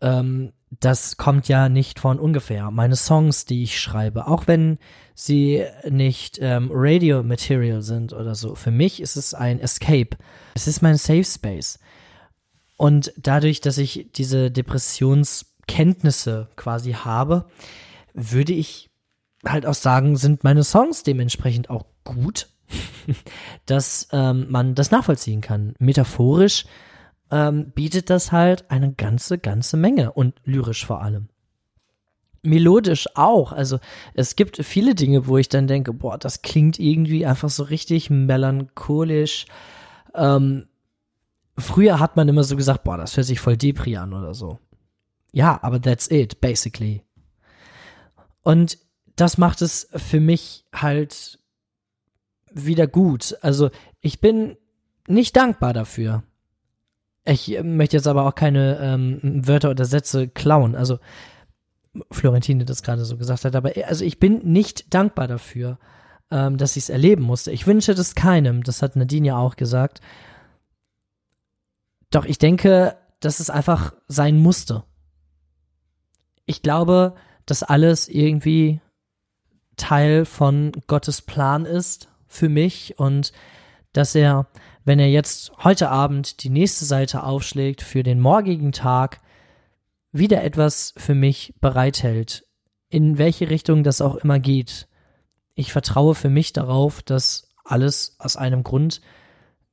ähm, 0.00 0.52
das 0.80 1.16
kommt 1.16 1.48
ja 1.48 1.68
nicht 1.68 2.00
von 2.00 2.18
ungefähr. 2.18 2.70
Meine 2.70 2.96
Songs, 2.96 3.44
die 3.44 3.62
ich 3.62 3.78
schreibe, 3.78 4.26
auch 4.26 4.46
wenn 4.46 4.78
sie 5.14 5.64
nicht 5.88 6.38
ähm, 6.40 6.70
Radio 6.72 7.22
Material 7.22 7.82
sind 7.82 8.12
oder 8.12 8.34
so, 8.34 8.54
für 8.54 8.70
mich 8.70 9.00
ist 9.00 9.16
es 9.16 9.34
ein 9.34 9.60
Escape. 9.60 10.16
Es 10.54 10.66
ist 10.66 10.80
mein 10.82 10.96
Safe 10.96 11.24
Space. 11.24 11.78
Und 12.76 13.12
dadurch, 13.16 13.60
dass 13.60 13.78
ich 13.78 14.08
diese 14.16 14.50
Depressionskenntnisse 14.50 16.48
quasi 16.56 16.92
habe, 16.92 17.46
würde 18.14 18.54
ich 18.54 18.91
halt 19.46 19.66
auch 19.66 19.74
sagen, 19.74 20.16
sind 20.16 20.44
meine 20.44 20.64
Songs 20.64 21.02
dementsprechend 21.02 21.70
auch 21.70 21.86
gut, 22.04 22.48
dass 23.66 24.08
ähm, 24.12 24.46
man 24.48 24.74
das 24.74 24.90
nachvollziehen 24.90 25.40
kann. 25.40 25.74
Metaphorisch 25.78 26.64
ähm, 27.30 27.72
bietet 27.72 28.10
das 28.10 28.30
halt 28.30 28.70
eine 28.70 28.92
ganze, 28.92 29.38
ganze 29.38 29.76
Menge 29.76 30.12
und 30.12 30.34
lyrisch 30.44 30.86
vor 30.86 31.02
allem. 31.02 31.28
Melodisch 32.42 33.08
auch. 33.14 33.52
Also 33.52 33.78
es 34.14 34.36
gibt 34.36 34.64
viele 34.64 34.94
Dinge, 34.94 35.26
wo 35.26 35.38
ich 35.38 35.48
dann 35.48 35.66
denke, 35.66 35.92
boah, 35.92 36.18
das 36.18 36.42
klingt 36.42 36.78
irgendwie 36.78 37.24
einfach 37.24 37.50
so 37.50 37.62
richtig 37.62 38.10
melancholisch. 38.10 39.46
Ähm, 40.14 40.66
früher 41.56 42.00
hat 42.00 42.16
man 42.16 42.28
immer 42.28 42.42
so 42.44 42.56
gesagt, 42.56 42.84
boah, 42.84 42.96
das 42.96 43.16
hört 43.16 43.26
sich 43.26 43.40
voll 43.40 43.56
Depri 43.56 43.96
an 43.96 44.12
oder 44.12 44.34
so. 44.34 44.58
Ja, 45.32 45.58
aber 45.62 45.80
that's 45.80 46.10
it, 46.10 46.40
basically. 46.40 47.02
Und 48.42 48.76
das 49.22 49.38
macht 49.38 49.62
es 49.62 49.88
für 49.94 50.18
mich 50.18 50.64
halt 50.74 51.38
wieder 52.52 52.88
gut. 52.88 53.36
Also 53.40 53.70
ich 54.00 54.20
bin 54.20 54.56
nicht 55.06 55.36
dankbar 55.36 55.72
dafür. 55.72 56.24
Ich 57.24 57.56
möchte 57.62 57.96
jetzt 57.96 58.08
aber 58.08 58.26
auch 58.26 58.34
keine 58.34 58.78
ähm, 58.80 59.20
Wörter 59.46 59.70
oder 59.70 59.84
Sätze 59.84 60.26
klauen. 60.26 60.74
Also 60.74 60.98
Florentine 62.10 62.64
das 62.64 62.82
gerade 62.82 63.04
so 63.04 63.16
gesagt 63.16 63.44
hat, 63.44 63.54
aber 63.54 63.72
also 63.86 64.04
ich 64.04 64.18
bin 64.18 64.40
nicht 64.42 64.92
dankbar 64.92 65.28
dafür, 65.28 65.78
ähm, 66.32 66.56
dass 66.58 66.76
ich 66.76 66.84
es 66.84 66.88
erleben 66.88 67.22
musste. 67.22 67.52
Ich 67.52 67.68
wünsche 67.68 67.94
das 67.94 68.16
keinem. 68.16 68.64
Das 68.64 68.82
hat 68.82 68.96
Nadine 68.96 69.28
ja 69.28 69.36
auch 69.36 69.54
gesagt. 69.54 70.00
Doch 72.10 72.24
ich 72.24 72.38
denke, 72.38 72.96
dass 73.20 73.38
es 73.38 73.50
einfach 73.50 73.94
sein 74.08 74.36
musste. 74.36 74.82
Ich 76.44 76.62
glaube, 76.62 77.14
dass 77.46 77.62
alles 77.62 78.08
irgendwie 78.08 78.80
Teil 79.76 80.24
von 80.24 80.72
Gottes 80.86 81.22
Plan 81.22 81.64
ist 81.64 82.08
für 82.26 82.48
mich 82.48 82.98
und 82.98 83.32
dass 83.92 84.14
er, 84.14 84.46
wenn 84.84 84.98
er 84.98 85.10
jetzt 85.10 85.52
heute 85.62 85.90
Abend 85.90 86.42
die 86.42 86.50
nächste 86.50 86.84
Seite 86.84 87.24
aufschlägt 87.24 87.82
für 87.82 88.02
den 88.02 88.20
morgigen 88.20 88.72
Tag, 88.72 89.20
wieder 90.12 90.42
etwas 90.42 90.94
für 90.96 91.14
mich 91.14 91.54
bereithält, 91.60 92.46
in 92.88 93.18
welche 93.18 93.50
Richtung 93.50 93.82
das 93.82 94.00
auch 94.00 94.16
immer 94.16 94.38
geht. 94.38 94.88
Ich 95.54 95.72
vertraue 95.72 96.14
für 96.14 96.28
mich 96.28 96.52
darauf, 96.52 97.02
dass 97.02 97.48
alles 97.64 98.16
aus 98.18 98.36
einem 98.36 98.62
Grund 98.62 99.00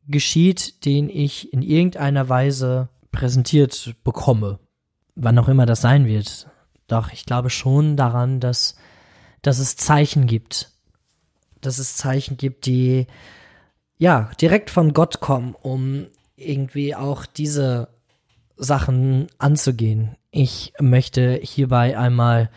geschieht, 0.08 0.86
den 0.86 1.10
ich 1.10 1.54
in 1.54 1.62
irgendeiner 1.62 2.30
Weise 2.30 2.90
präsentiert 3.12 3.96
bekomme. 4.04 4.60
Wann 5.16 5.38
auch 5.38 5.50
immer 5.50 5.66
das 5.66 5.82
sein 5.82 6.06
wird. 6.06 6.50
Doch 6.88 7.12
ich 7.12 7.26
glaube 7.26 7.50
schon 7.50 7.98
daran, 7.98 8.40
dass, 8.40 8.76
dass 9.42 9.60
es 9.60 9.76
Zeichen 9.76 10.28
gibt. 10.28 10.72
Dass 11.62 11.78
es 11.78 11.98
Zeichen 11.98 12.38
gibt, 12.38 12.66
die 12.66 13.08
ja 13.98 14.32
direkt 14.40 14.70
von 14.70 14.94
Gott 14.94 15.20
kommen, 15.20 15.56
um 15.62 16.08
irgendwie 16.36 16.96
auch 16.96 17.26
diese 17.26 17.90
Sachen 18.56 19.28
anzugehen. 19.38 20.16
Ich 20.32 20.74
möchte 20.80 21.40
hierbei 21.42 21.98
einmal 21.98 22.50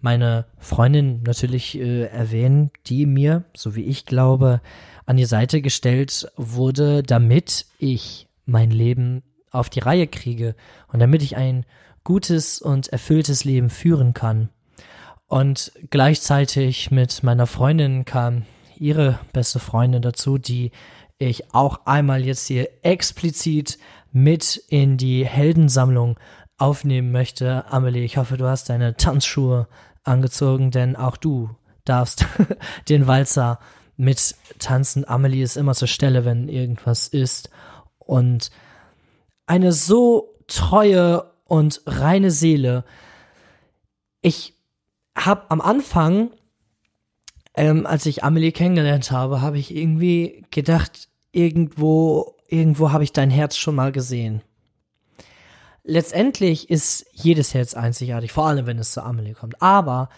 meine 0.00 0.46
Freundin 0.58 1.22
natürlich 1.24 1.78
äh, 1.78 2.04
erwähnen, 2.04 2.70
die 2.86 3.06
mir, 3.06 3.44
so 3.56 3.74
wie 3.74 3.84
ich 3.84 4.06
glaube, 4.06 4.60
an 5.04 5.16
die 5.16 5.24
Seite 5.24 5.62
gestellt 5.62 6.30
wurde, 6.36 7.02
damit 7.02 7.66
ich 7.78 8.28
mein 8.44 8.70
Leben 8.70 9.22
auf 9.50 9.70
die 9.70 9.80
Reihe 9.80 10.06
kriege 10.06 10.54
und 10.92 11.00
damit 11.00 11.22
ich 11.22 11.36
ein 11.36 11.64
gutes 12.04 12.60
und 12.60 12.88
erfülltes 12.88 13.44
Leben 13.44 13.70
führen 13.70 14.14
kann. 14.14 14.50
Und 15.26 15.72
gleichzeitig 15.90 16.90
mit 16.90 17.22
meiner 17.22 17.46
Freundin 17.46 18.04
kam 18.04 18.44
ihre 18.78 19.18
beste 19.32 19.58
Freundin 19.58 20.02
dazu, 20.02 20.38
die 20.38 20.70
ich 21.18 21.54
auch 21.54 21.86
einmal 21.86 22.24
jetzt 22.24 22.46
hier 22.46 22.68
explizit 22.82 23.78
mit 24.12 24.56
in 24.68 24.96
die 24.96 25.26
Heldensammlung 25.26 26.18
aufnehmen 26.58 27.10
möchte. 27.12 27.64
Amelie, 27.70 28.04
ich 28.04 28.16
hoffe, 28.16 28.36
du 28.36 28.46
hast 28.46 28.68
deine 28.68 28.96
Tanzschuhe 28.96 29.68
angezogen, 30.04 30.70
denn 30.70 30.96
auch 30.96 31.16
du 31.16 31.50
darfst 31.84 32.26
den 32.88 33.06
Walzer 33.06 33.58
mit 33.96 34.36
tanzen. 34.58 35.08
Amelie 35.08 35.42
ist 35.42 35.56
immer 35.56 35.74
zur 35.74 35.88
Stelle, 35.88 36.24
wenn 36.24 36.48
irgendwas 36.48 37.08
ist. 37.08 37.50
Und 37.98 38.50
eine 39.46 39.72
so 39.72 40.34
treue 40.46 41.32
und 41.44 41.82
reine 41.86 42.30
Seele. 42.30 42.84
Ich 44.20 44.55
habe 45.16 45.50
am 45.50 45.60
Anfang, 45.60 46.30
ähm, 47.54 47.86
als 47.86 48.06
ich 48.06 48.22
Amelie 48.22 48.52
kennengelernt 48.52 49.10
habe, 49.10 49.40
habe 49.40 49.58
ich 49.58 49.74
irgendwie 49.74 50.44
gedacht, 50.50 51.08
irgendwo, 51.32 52.36
irgendwo 52.48 52.92
habe 52.92 53.02
ich 53.02 53.12
dein 53.12 53.30
Herz 53.30 53.56
schon 53.56 53.74
mal 53.74 53.90
gesehen 53.90 54.42
letztendlich 55.86 56.68
ist 56.68 57.06
jedes 57.12 57.54
Herz 57.54 57.74
einzigartig, 57.74 58.32
vor 58.32 58.46
allem 58.46 58.66
wenn 58.66 58.78
es 58.78 58.92
zu 58.92 59.02
Amelie 59.02 59.34
kommt. 59.34 59.62
Aber 59.62 60.10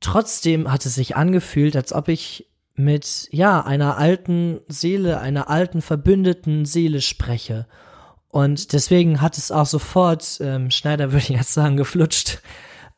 trotzdem 0.00 0.70
hat 0.72 0.86
es 0.86 0.94
sich 0.94 1.16
angefühlt, 1.16 1.76
als 1.76 1.92
ob 1.92 2.08
ich 2.08 2.48
mit, 2.76 3.28
ja, 3.30 3.60
einer 3.60 3.98
alten 3.98 4.60
Seele, 4.68 5.20
einer 5.20 5.48
alten 5.50 5.82
verbündeten 5.82 6.64
Seele 6.64 7.00
spreche. 7.00 7.66
Und 8.28 8.72
deswegen 8.72 9.20
hat 9.20 9.38
es 9.38 9.52
auch 9.52 9.66
sofort, 9.66 10.38
ähm, 10.40 10.70
Schneider 10.70 11.12
würde 11.12 11.24
ich 11.24 11.28
jetzt 11.28 11.54
sagen, 11.54 11.76
geflutscht 11.76 12.40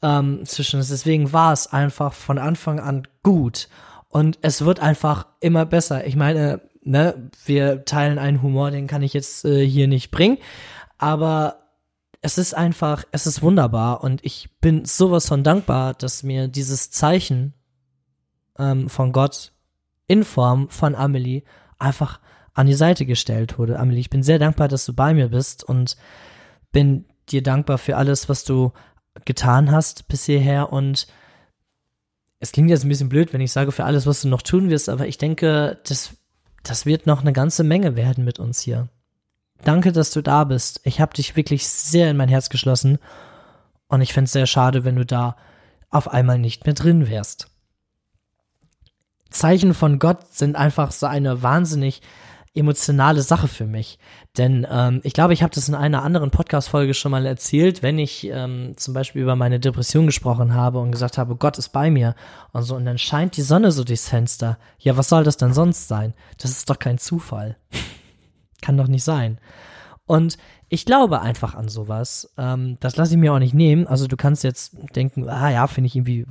ähm, 0.03 0.45
zwischen 0.45 0.79
uns. 0.79 0.89
Deswegen 0.89 1.33
war 1.33 1.53
es 1.53 1.73
einfach 1.73 2.13
von 2.13 2.39
Anfang 2.39 2.81
an 2.81 3.07
gut. 3.23 3.69
Und 4.09 4.39
es 4.43 4.65
wird 4.65 4.81
einfach 4.81 5.27
immer 5.41 5.67
besser. 5.67 6.07
Ich 6.07 6.17
meine, 6.17 6.61
ne, 6.83 7.31
wir 7.45 7.85
teilen 7.85 8.19
einen 8.19 8.43
Humor, 8.43 8.71
den 8.71 8.87
kann 8.87 9.03
ich 9.03 9.13
jetzt 9.13 9.45
äh, 9.45 9.67
hier 9.67 9.89
nicht 9.89 10.11
bringen. 10.11 10.39
Aber 10.99 11.67
es 12.23 12.39
ist 12.39 12.55
einfach, 12.55 13.05
es 13.13 13.27
ist 13.27 13.43
wunderbar 13.43 14.03
und 14.03 14.25
ich 14.25 14.49
bin 14.61 14.85
sowas 14.85 15.29
von 15.29 15.45
dankbar, 15.45 15.95
dass 15.95 16.23
mir 16.23 16.49
dieses 16.49 16.91
Zeichen 16.91 17.55
ähm, 18.59 18.89
von 18.89 19.13
Gott 19.13 19.53
in 20.09 20.25
Form 20.25 20.69
von 20.71 20.95
Amelie 20.95 21.43
einfach 21.79 22.21
an 22.55 22.67
die 22.67 22.75
Seite 22.75 23.05
gestellt 23.05 23.59
wurde. 23.59 23.79
Amelie, 23.79 24.01
ich 24.01 24.11
bin 24.11 24.23
sehr 24.23 24.39
dankbar, 24.39 24.69
dass 24.69 24.87
du 24.87 24.95
bei 24.95 25.13
mir 25.13 25.29
bist 25.29 25.63
und 25.63 25.97
bin 26.73 27.05
dir 27.29 27.43
dankbar 27.43 27.79
für 27.79 27.97
alles, 27.97 28.29
was 28.29 28.45
du 28.45 28.73
getan 29.25 29.71
hast 29.71 30.09
bis 30.09 30.25
hierher 30.25 30.73
und 30.73 31.07
es 32.39 32.53
klingt 32.53 32.71
jetzt 32.71 32.85
ein 32.85 32.89
bisschen 32.89 33.09
blöd, 33.09 33.33
wenn 33.33 33.41
ich 33.41 33.53
sage 33.53 33.73
für 33.73 33.85
alles, 33.85 34.07
was 34.07 34.23
du 34.23 34.29
noch 34.29 34.43
tun 34.43 34.69
wirst, 34.69 34.89
aber 34.89 35.07
ich 35.07 35.19
denke, 35.19 35.81
das, 35.89 36.11
das 36.63 36.87
wird 36.87 37.07
noch 37.07 37.23
eine 37.23 37.33
ganze 37.33 37.65
Menge 37.65 37.97
werden 37.97 38.25
mit 38.25 38.39
uns 38.39 38.61
hier. 38.61 38.89
Danke, 39.65 39.93
dass 39.93 40.11
du 40.11 40.23
da 40.23 40.45
bist. 40.45 40.81
Ich 40.85 41.01
habe 41.01 41.15
dich 41.15 41.37
wirklich 41.37 41.67
sehr 41.67 42.11
in 42.11 42.17
mein 42.17 42.29
Herz 42.29 42.51
geschlossen. 42.51 42.99
Und 43.89 44.01
ich 44.01 44.13
fände 44.13 44.27
es 44.27 44.33
sehr 44.33 44.47
schade, 44.47 44.85
wenn 44.85 44.97
du 44.97 45.07
da 45.07 45.37
auf 45.91 46.09
einmal 46.09 46.39
nicht 46.39 46.67
mehr 46.67 46.75
drin 46.75 47.09
wärst. 47.09 47.49
Zeichen 49.31 49.75
von 49.75 49.99
Gott 49.99 50.33
sind 50.33 50.57
einfach 50.57 50.93
so 50.93 51.07
eine 51.07 51.43
wahnsinnig 51.43 52.03
emotionale 52.57 53.23
Sache 53.23 53.49
für 53.49 53.67
mich. 53.67 53.99
Denn 54.39 54.67
ähm, 54.71 55.01
ich 55.05 55.13
glaube, 55.13 55.35
ich 55.35 55.43
habe 55.43 55.55
das 55.55 55.69
in 55.69 55.75
einer 55.75 56.03
anderen 56.03 56.31
Podcast-Folge 56.31 56.95
schon 56.95 57.11
mal 57.13 57.27
erzählt, 57.27 57.83
wenn 57.83 57.99
ich 57.99 58.27
ähm, 58.29 58.75
zum 58.77 58.95
Beispiel 58.95 59.23
über 59.23 59.37
meine 59.37 59.61
Depression 59.61 60.07
gesprochen 60.07 60.55
habe 60.55 60.79
und 60.79 60.91
gesagt 60.91 61.19
habe, 61.19 61.37
Gott 61.37 61.59
ist 61.59 61.71
bei 61.71 61.91
mir 61.91 62.15
und 62.53 62.63
so, 62.63 62.77
und 62.77 62.85
dann 62.85 62.99
scheint 62.99 63.37
die 63.37 63.43
Sonne 63.43 63.73
so 63.73 63.85
durchs 63.85 64.09
Fenster. 64.09 64.59
Ja, 64.79 64.97
was 64.97 65.09
soll 65.09 65.25
das 65.25 65.37
denn 65.37 65.53
sonst 65.53 65.89
sein? 65.89 66.15
Das 66.39 66.51
ist 66.51 66.69
doch 66.71 66.79
kein 66.79 66.99
Zufall. 66.99 67.57
Kann 68.63 68.77
doch 68.77 68.89
nicht 68.89 69.05
sein. 69.05 69.39
Und 70.07 70.39
ich 70.69 70.85
glaube 70.85 71.21
einfach 71.21 71.55
an 71.55 71.69
sowas. 71.69 72.33
Ähm, 72.39 72.79
das 72.81 72.97
lasse 72.97 73.15
ich 73.15 73.21
mir 73.21 73.33
auch 73.33 73.39
nicht 73.39 73.55
nehmen. 73.55 73.87
Also 73.87 74.07
du 74.07 74.17
kannst 74.17 74.45
jetzt 74.45 74.77
denken, 74.95 75.29
ah 75.29 75.51
ja, 75.51 75.67
finde 75.67 75.87
ich 75.87 75.97
irgendwie 75.97 76.27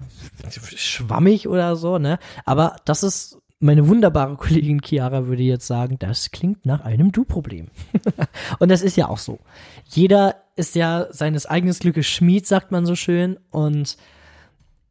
schwammig 0.75 1.47
oder 1.47 1.75
so, 1.75 1.97
ne? 1.97 2.19
Aber 2.45 2.77
das 2.85 3.03
ist 3.03 3.37
meine 3.59 3.87
wunderbare 3.87 4.35
Kollegin 4.37 4.81
Chiara 4.83 5.27
würde 5.27 5.43
jetzt 5.43 5.67
sagen, 5.67 5.97
das 5.99 6.31
klingt 6.31 6.65
nach 6.65 6.81
einem 6.81 7.11
Du-Problem. 7.11 7.67
und 8.59 8.69
das 8.69 8.81
ist 8.81 8.97
ja 8.97 9.07
auch 9.07 9.17
so. 9.17 9.39
Jeder 9.87 10.43
ist 10.55 10.75
ja 10.75 11.07
seines 11.11 11.45
eigenen 11.45 11.73
Glückes 11.73 12.07
Schmied, 12.07 12.47
sagt 12.47 12.71
man 12.71 12.85
so 12.85 12.95
schön. 12.95 13.37
Und 13.51 13.97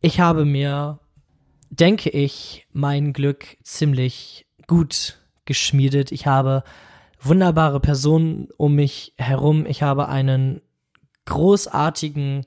ich 0.00 0.20
habe 0.20 0.44
mir, 0.44 0.98
denke 1.70 2.10
ich, 2.10 2.66
mein 2.72 3.12
Glück 3.12 3.56
ziemlich 3.62 4.46
gut 4.66 5.18
geschmiedet. 5.44 6.12
Ich 6.12 6.26
habe 6.26 6.64
wunderbare 7.20 7.80
Personen 7.80 8.48
um 8.56 8.74
mich 8.74 9.14
herum. 9.16 9.66
Ich 9.66 9.82
habe 9.82 10.08
einen 10.08 10.60
großartigen 11.24 12.44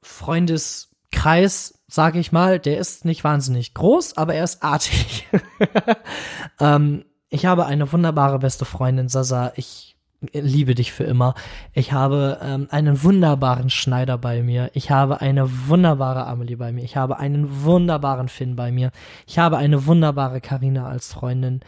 Freundeskreis, 0.00 1.75
sage 1.88 2.18
ich 2.18 2.32
mal. 2.32 2.58
Der 2.58 2.78
ist 2.78 3.04
nicht 3.04 3.24
wahnsinnig 3.24 3.74
groß, 3.74 4.16
aber 4.16 4.34
er 4.34 4.44
ist 4.44 4.62
artig. 4.62 5.26
ähm, 6.60 7.04
ich 7.28 7.46
habe 7.46 7.66
eine 7.66 7.92
wunderbare 7.92 8.38
beste 8.38 8.64
Freundin, 8.64 9.08
Sasa. 9.08 9.52
Ich 9.56 9.96
liebe 10.32 10.74
dich 10.74 10.92
für 10.92 11.04
immer. 11.04 11.34
Ich 11.72 11.92
habe 11.92 12.38
ähm, 12.42 12.68
einen 12.70 13.02
wunderbaren 13.02 13.70
Schneider 13.70 14.18
bei 14.18 14.42
mir. 14.42 14.70
Ich 14.74 14.90
habe 14.90 15.20
eine 15.20 15.68
wunderbare 15.68 16.26
Amelie 16.26 16.56
bei 16.56 16.72
mir. 16.72 16.84
Ich 16.84 16.96
habe 16.96 17.18
einen 17.18 17.64
wunderbaren 17.64 18.28
Finn 18.28 18.56
bei 18.56 18.72
mir. 18.72 18.90
Ich 19.26 19.38
habe 19.38 19.58
eine 19.58 19.86
wunderbare 19.86 20.40
Karina 20.40 20.88
als 20.88 21.12
Freundin. 21.12 21.60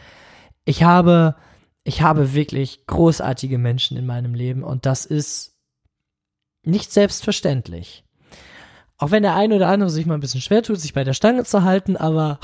Ich 0.65 0.83
habe, 0.83 1.35
ich 1.83 2.01
habe 2.01 2.33
wirklich 2.33 2.85
großartige 2.87 3.57
Menschen 3.57 3.97
in 3.97 4.05
meinem 4.05 4.33
Leben 4.33 4.63
und 4.63 4.85
das 4.85 5.05
ist 5.05 5.55
nicht 6.63 6.91
selbstverständlich. 6.91 8.03
Auch 8.99 9.11
wenn 9.11 9.23
der 9.23 9.35
eine 9.35 9.55
oder 9.55 9.69
andere 9.69 9.89
sich 9.89 10.05
mal 10.05 10.13
ein 10.13 10.19
bisschen 10.19 10.41
schwer 10.41 10.61
tut, 10.61 10.79
sich 10.79 10.93
bei 10.93 11.05
der 11.05 11.13
Stange 11.13 11.45
zu 11.45 11.63
halten, 11.63 11.95
aber 11.95 12.39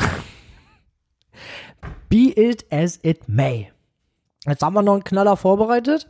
be 2.09 2.33
it 2.35 2.65
as 2.71 2.97
it 3.03 3.27
may. 3.27 3.71
Jetzt 4.47 4.63
haben 4.63 4.73
wir 4.73 4.81
noch 4.81 4.93
einen 4.93 5.03
Knaller 5.03 5.37
vorbereitet. 5.37 6.07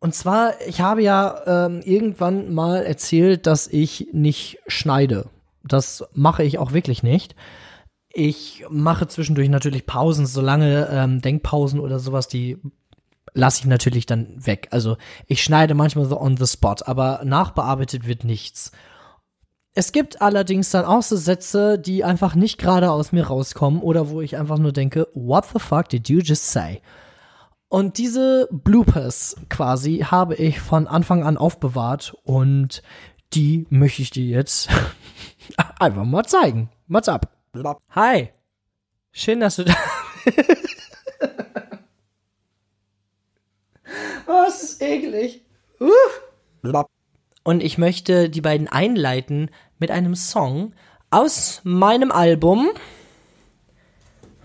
Und 0.00 0.14
zwar, 0.14 0.54
ich 0.66 0.80
habe 0.80 1.02
ja 1.02 1.66
ähm, 1.66 1.80
irgendwann 1.84 2.52
mal 2.52 2.84
erzählt, 2.84 3.46
dass 3.46 3.68
ich 3.68 4.08
nicht 4.12 4.58
schneide. 4.66 5.28
Das 5.64 6.04
mache 6.14 6.42
ich 6.42 6.58
auch 6.58 6.72
wirklich 6.72 7.02
nicht. 7.02 7.34
Ich 8.12 8.64
mache 8.70 9.06
zwischendurch 9.06 9.48
natürlich 9.48 9.86
Pausen, 9.86 10.26
solange 10.26 10.88
ähm, 10.90 11.20
Denkpausen 11.20 11.78
oder 11.78 11.98
sowas, 11.98 12.26
die 12.26 12.58
lasse 13.34 13.60
ich 13.60 13.66
natürlich 13.66 14.06
dann 14.06 14.34
weg. 14.46 14.68
Also 14.70 14.96
ich 15.26 15.42
schneide 15.42 15.74
manchmal 15.74 16.06
so 16.06 16.20
on 16.20 16.36
the 16.36 16.46
spot, 16.46 16.76
aber 16.86 17.20
nachbearbeitet 17.24 18.06
wird 18.06 18.24
nichts. 18.24 18.72
Es 19.78 19.92
gibt 19.92 20.20
allerdings 20.20 20.70
dann 20.70 20.84
auch 20.84 21.04
so 21.04 21.14
Sätze, 21.14 21.78
die 21.78 22.02
einfach 22.02 22.34
nicht 22.34 22.58
gerade 22.58 22.90
aus 22.90 23.12
mir 23.12 23.28
rauskommen 23.28 23.80
oder 23.80 24.10
wo 24.10 24.20
ich 24.20 24.36
einfach 24.36 24.58
nur 24.58 24.72
denke, 24.72 25.06
what 25.14 25.44
the 25.52 25.60
fuck 25.60 25.88
did 25.88 26.08
you 26.08 26.18
just 26.18 26.50
say? 26.50 26.82
Und 27.68 27.96
diese 27.96 28.48
Bloopers 28.50 29.36
quasi 29.48 29.98
habe 29.98 30.34
ich 30.34 30.58
von 30.58 30.88
Anfang 30.88 31.22
an 31.22 31.36
aufbewahrt 31.36 32.16
und 32.24 32.82
die 33.34 33.68
möchte 33.70 34.02
ich 34.02 34.10
dir 34.10 34.24
jetzt 34.24 34.68
einfach 35.78 36.04
mal 36.04 36.24
zeigen. 36.24 36.70
What's 36.88 37.08
up? 37.08 37.30
Hi. 37.90 38.30
Schön, 39.12 39.38
dass 39.38 39.54
du 39.54 39.64
da 39.64 39.76
Oh, 44.26 44.44
es 44.48 44.60
ist 44.60 44.82
eklig. 44.82 45.44
Uh. 45.80 45.86
Und 47.44 47.62
ich 47.62 47.78
möchte 47.78 48.28
die 48.28 48.40
beiden 48.42 48.66
einleiten 48.68 49.50
mit 49.78 49.90
einem 49.90 50.14
Song 50.14 50.74
aus 51.10 51.60
meinem 51.64 52.12
Album. 52.12 52.70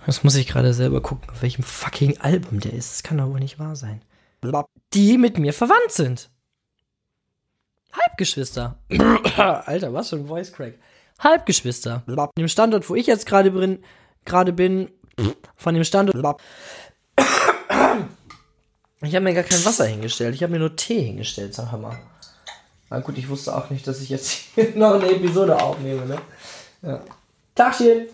Das 0.05 0.23
muss 0.23 0.35
ich 0.35 0.47
gerade 0.47 0.73
selber 0.73 1.01
gucken, 1.01 1.29
auf 1.29 1.41
welchem 1.41 1.63
fucking 1.63 2.19
Album 2.19 2.59
der 2.59 2.73
ist. 2.73 2.93
Das 2.93 3.03
kann 3.03 3.17
doch 3.17 3.29
wohl 3.29 3.39
nicht 3.39 3.59
wahr 3.59 3.75
sein. 3.75 4.01
Die 4.93 5.17
mit 5.17 5.37
mir 5.37 5.53
verwandt 5.53 5.91
sind. 5.91 6.29
Halbgeschwister. 7.93 8.79
Alter, 9.37 9.93
was 9.93 10.09
für 10.09 10.17
ein 10.17 10.27
Voice 10.27 10.51
Crack. 10.51 10.79
Halbgeschwister. 11.19 12.03
Von 12.05 12.29
dem 12.37 12.47
Standort, 12.47 12.89
wo 12.89 12.95
ich 12.95 13.07
jetzt 13.07 13.25
gerade 13.25 13.51
bin, 13.51 13.83
gerade 14.25 14.51
bin, 14.51 14.89
von 15.55 15.73
dem 15.73 15.83
Standort. 15.83 16.41
Ich 19.01 19.15
habe 19.15 19.23
mir 19.23 19.33
gar 19.33 19.43
kein 19.43 19.63
Wasser 19.63 19.85
hingestellt. 19.85 20.35
Ich 20.35 20.43
habe 20.43 20.53
mir 20.53 20.59
nur 20.59 20.75
Tee 20.75 21.01
hingestellt, 21.01 21.53
sag 21.53 21.71
mal. 21.79 21.97
Na 22.93 22.99
gut, 22.99 23.17
ich 23.17 23.27
wusste 23.27 23.57
auch 23.57 23.71
nicht, 23.71 23.87
dass 23.87 24.01
ich 24.01 24.09
jetzt 24.09 24.29
hier 24.53 24.75
noch 24.75 24.93
eine 24.93 25.09
Episode 25.09 25.59
aufnehme, 25.59 26.05
ne? 26.05 26.21
Ja. 26.83 27.01
Tagchen! 27.55 28.05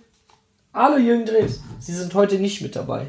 Hallo 0.74 0.96
Jürgen 0.96 1.26
Drees. 1.26 1.60
Sie 1.82 1.94
sind 1.94 2.14
heute 2.14 2.40
nicht 2.40 2.62
mit 2.62 2.78
dabei. 2.78 3.08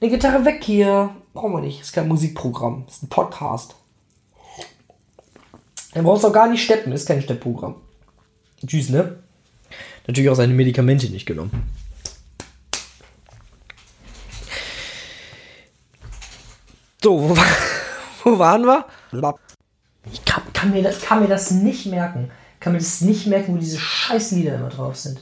Eine 0.00 0.10
Gitarre 0.10 0.46
weg 0.46 0.64
hier. 0.64 1.14
Brauchen 1.34 1.52
wir 1.52 1.60
nicht. 1.60 1.82
Ist 1.82 1.92
kein 1.92 2.08
Musikprogramm. 2.08 2.86
Ist 2.88 3.02
ein 3.02 3.10
Podcast. 3.10 3.74
Er 5.92 6.02
braucht 6.02 6.24
auch 6.24 6.32
gar 6.32 6.48
nicht 6.48 6.64
steppen. 6.64 6.92
Ist 6.92 7.06
kein 7.06 7.20
Steppprogramm. 7.20 7.74
Tschüss, 8.66 8.88
ne? 8.88 9.18
Natürlich 10.06 10.30
auch 10.30 10.36
seine 10.36 10.54
Medikamente 10.54 11.10
nicht 11.10 11.26
genommen. 11.26 11.70
So, 17.02 17.28
wo, 17.28 17.36
wo 18.24 18.38
waren 18.38 18.64
wir? 18.64 18.86
Ich 20.12 20.24
kann, 20.24 20.42
kann, 20.52 20.70
mir 20.70 20.82
das, 20.82 21.00
kann 21.00 21.20
mir 21.20 21.28
das 21.28 21.50
nicht 21.50 21.86
merken. 21.86 22.30
Kann 22.60 22.72
mir 22.72 22.78
das 22.78 23.00
nicht 23.00 23.26
merken, 23.26 23.54
wo 23.54 23.58
diese 23.58 23.78
scheiß 23.78 24.32
Lieder 24.32 24.56
immer 24.56 24.68
drauf 24.68 24.96
sind. 24.96 25.20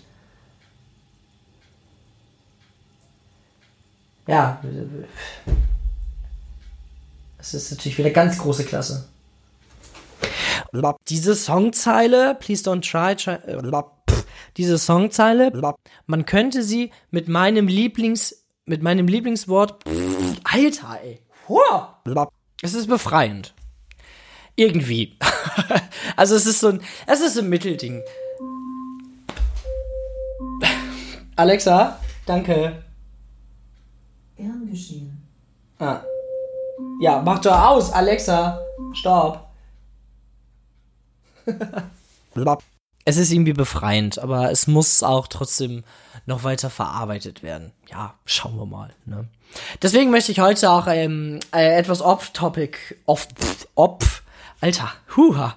Ja. 4.27 4.63
Das 7.39 7.55
ist 7.55 7.71
natürlich 7.71 7.99
wieder 7.99 8.11
ganz 8.11 8.39
große 8.39 8.65
Klasse. 8.65 9.09
Diese 11.09 11.35
Songzeile, 11.35 12.37
Please 12.37 12.63
Don't 12.63 12.89
Try, 12.89 13.17
diese 14.57 14.79
Songzeile, 14.79 15.53
man 16.07 16.25
könnte 16.25 16.63
sie 16.63 16.93
mit 17.11 17.29
meinem 17.29 17.69
Lieblings, 17.69 18.45
mit 18.65 18.83
meinem 18.83 19.07
Lieblingswort, 19.07 19.85
Alter, 20.45 20.99
ey, 21.03 21.21
Wow. 21.49 22.29
Es 22.63 22.75
ist 22.75 22.87
befreiend. 22.87 23.55
Irgendwie. 24.57 25.17
also 26.17 26.35
es 26.35 26.47
ist 26.47 26.61
so 26.61 26.69
ein, 26.69 26.81
es 27.07 27.21
ist 27.21 27.39
ein 27.39 27.49
Mittelding. 27.49 28.03
Alexa, 31.37 31.99
danke. 32.27 32.83
Gern 34.37 34.69
geschehen. 34.71 35.23
Ah. 35.79 36.03
Ja, 37.01 37.23
mach 37.25 37.41
doch 37.41 37.59
aus, 37.59 37.93
Alexa. 37.93 38.61
Stopp. 38.93 39.49
es 43.05 43.17
ist 43.17 43.33
irgendwie 43.33 43.53
befreiend, 43.53 44.19
aber 44.19 44.51
es 44.51 44.67
muss 44.67 45.03
auch 45.03 45.27
trotzdem 45.27 45.85
noch 46.27 46.45
weiter 46.45 46.71
verarbeitet 46.71 47.43
werden. 47.43 47.73
Ja, 47.91 48.15
schauen 48.25 48.57
wir 48.57 48.67
mal. 48.67 48.95
Ne? 49.07 49.27
Deswegen 49.83 50.11
möchte 50.11 50.33
ich 50.33 50.41
heute 50.41 50.71
auch 50.71 50.87
ähm, 50.87 51.41
äh, 51.53 51.77
etwas 51.77 52.01
off-topic, 52.01 52.79
off, 53.07 53.27
off, 53.75 54.22
Alter, 54.63 54.93
huha. 55.17 55.57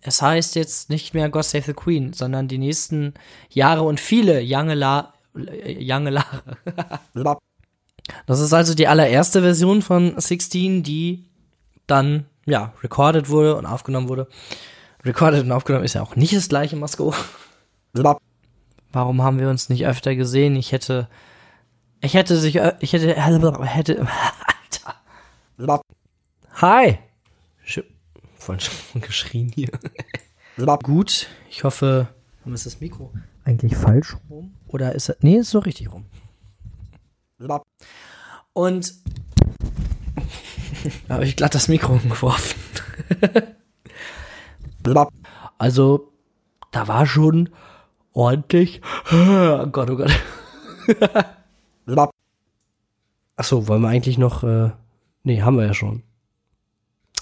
Es 0.00 0.22
heißt 0.22 0.54
jetzt 0.54 0.90
nicht 0.90 1.12
mehr 1.12 1.28
God 1.28 1.44
Save 1.44 1.64
the 1.64 1.72
Queen, 1.72 2.12
sondern 2.12 2.46
die 2.46 2.56
nächsten 2.56 3.14
Jahre 3.50 3.82
und 3.82 3.98
viele 3.98 4.40
Jange 4.40 4.76
La, 4.76 5.12
Jange 5.34 6.10
Lare. 6.10 6.44
das 8.26 8.38
ist 8.38 8.52
also 8.52 8.74
die 8.74 8.86
allererste 8.86 9.42
Version 9.42 9.82
von 9.82 10.18
16, 10.18 10.84
die 10.84 11.24
dann, 11.88 12.26
ja, 12.46 12.72
recorded 12.84 13.28
wurde 13.28 13.56
und 13.56 13.66
aufgenommen 13.66 14.08
wurde. 14.08 14.28
Recorded 15.04 15.42
und 15.42 15.50
aufgenommen 15.50 15.84
ist 15.84 15.94
ja 15.94 16.02
auch 16.02 16.14
nicht 16.14 16.34
das 16.34 16.48
gleiche, 16.48 16.76
Masko. 16.76 17.12
Warum 18.92 19.20
haben 19.20 19.40
wir 19.40 19.50
uns 19.50 19.68
nicht 19.68 19.84
öfter 19.84 20.14
gesehen? 20.14 20.54
Ich 20.54 20.70
hätte, 20.70 21.08
ich 22.00 22.14
hätte 22.14 22.36
sich, 22.36 22.54
ich 22.54 22.92
hätte, 22.92 23.14
hätte, 23.20 24.06
Alter. 25.58 25.82
Hi. 26.54 26.98
Voll 28.38 28.60
schon 28.60 29.00
geschrien 29.00 29.50
hier. 29.54 29.70
Gut, 30.82 31.28
ich 31.50 31.64
hoffe, 31.64 32.08
ist 32.46 32.66
das 32.66 32.80
Mikro 32.80 33.12
eigentlich 33.44 33.76
falsch 33.76 34.16
rum? 34.28 34.54
Oder 34.68 34.94
ist 34.94 35.08
es, 35.08 35.16
nee, 35.20 35.36
ist 35.36 35.50
so 35.50 35.58
richtig 35.58 35.92
rum. 35.92 36.06
Und 38.52 38.94
habe 41.08 41.24
ich 41.24 41.36
glatt 41.36 41.54
das 41.54 41.68
Mikro 41.68 41.94
umgeworfen. 41.94 42.58
also, 45.58 46.12
da 46.70 46.88
war 46.88 47.06
schon 47.06 47.50
ordentlich. 48.12 48.80
Oh 49.12 49.66
Gott, 49.66 49.90
oh 49.90 49.96
Gott. 49.96 50.12
Achso, 53.36 53.68
wollen 53.68 53.82
wir 53.82 53.88
eigentlich 53.88 54.18
noch. 54.18 54.42
Äh, 54.42 54.70
nee, 55.22 55.42
haben 55.42 55.56
wir 55.56 55.66
ja 55.66 55.74
schon. 55.74 56.02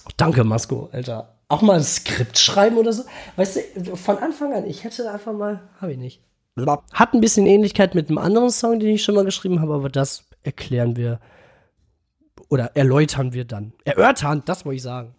Oh, 0.07 0.11
danke, 0.17 0.45
Masko, 0.45 0.89
Alter. 0.93 1.35
Auch 1.49 1.63
mal 1.63 1.77
ein 1.77 1.83
Skript 1.83 2.39
schreiben 2.39 2.77
oder 2.77 2.93
so. 2.93 3.05
Weißt 3.37 3.61
du, 3.77 3.97
von 3.97 4.19
Anfang 4.19 4.53
an, 4.53 4.67
ich 4.67 4.85
hätte 4.85 5.11
einfach 5.11 5.33
mal. 5.33 5.61
Hab 5.81 5.91
ich 5.91 5.99
nicht. 5.99 6.23
Hat 6.93 7.13
ein 7.13 7.21
bisschen 7.21 7.47
Ähnlichkeit 7.47 7.95
mit 7.95 8.09
einem 8.09 8.19
anderen 8.19 8.51
Song, 8.51 8.81
den 8.81 8.95
ich 8.95 9.05
schon 9.05 9.15
mal 9.15 9.25
geschrieben 9.25 9.61
habe, 9.61 9.75
aber 9.75 9.89
das 9.89 10.25
erklären 10.43 10.97
wir. 10.97 11.21
Oder 12.49 12.73
erläutern 12.75 13.33
wir 13.33 13.45
dann. 13.45 13.73
Erörtern, 13.85 14.43
das 14.45 14.65
wollte 14.65 14.77
ich 14.77 14.83
sagen. 14.83 15.15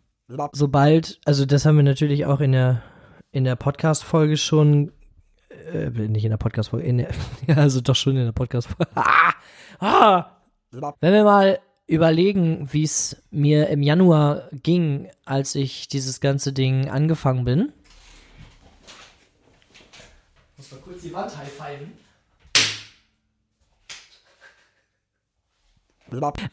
Sobald, 0.54 1.19
also 1.26 1.45
das 1.45 1.65
haben 1.65 1.78
wir 1.78 1.84
natürlich 1.84 2.26
auch 2.26 2.41
in 2.41 2.54
der, 2.54 2.81
in 3.31 3.44
der 3.44 3.56
Podcast-Folge 3.56 4.38
schon 4.38 4.92
äh, 5.71 5.90
nicht 5.90 6.23
in 6.23 6.31
der 6.31 6.38
Podcast-Folge, 6.38 7.08
ja, 7.48 7.56
also 7.56 7.81
doch 7.81 7.96
schon 7.96 8.17
in 8.17 8.25
der 8.25 8.31
Podcast-Folge. 8.31 8.92
ah, 8.96 9.33
ah. 9.79 10.25
Wenn 11.00 11.13
wir 11.13 11.23
mal 11.23 11.60
überlegen, 11.88 12.67
wie 12.71 12.83
es 12.83 13.17
mir 13.31 13.69
im 13.69 13.81
Januar 13.81 14.50
ging, 14.52 15.10
als 15.25 15.56
ich 15.56 15.88
dieses 15.88 16.19
ganze 16.19 16.54
Ding 16.54 16.90
angefangen 16.90 17.46
bin. 17.46 17.73
Muss 20.58 20.71
mal 20.71 20.81
kurz 20.81 21.02
die 21.02 21.13
Wand 21.13 21.35
high-fiven. 21.38 21.94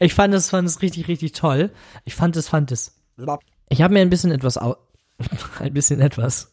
Ich 0.00 0.14
fand 0.14 0.34
es, 0.34 0.50
fand 0.50 0.68
es 0.68 0.82
richtig, 0.82 1.08
richtig 1.08 1.32
toll. 1.32 1.70
Ich 2.04 2.14
fand 2.14 2.36
es, 2.36 2.48
fand 2.48 2.72
es. 2.72 2.96
Ich 3.68 3.82
habe 3.82 3.94
mir 3.94 4.00
ein 4.00 4.10
bisschen 4.10 4.32
etwas 4.32 4.58
ein 5.58 5.72
bisschen 5.72 6.00
etwas. 6.00 6.52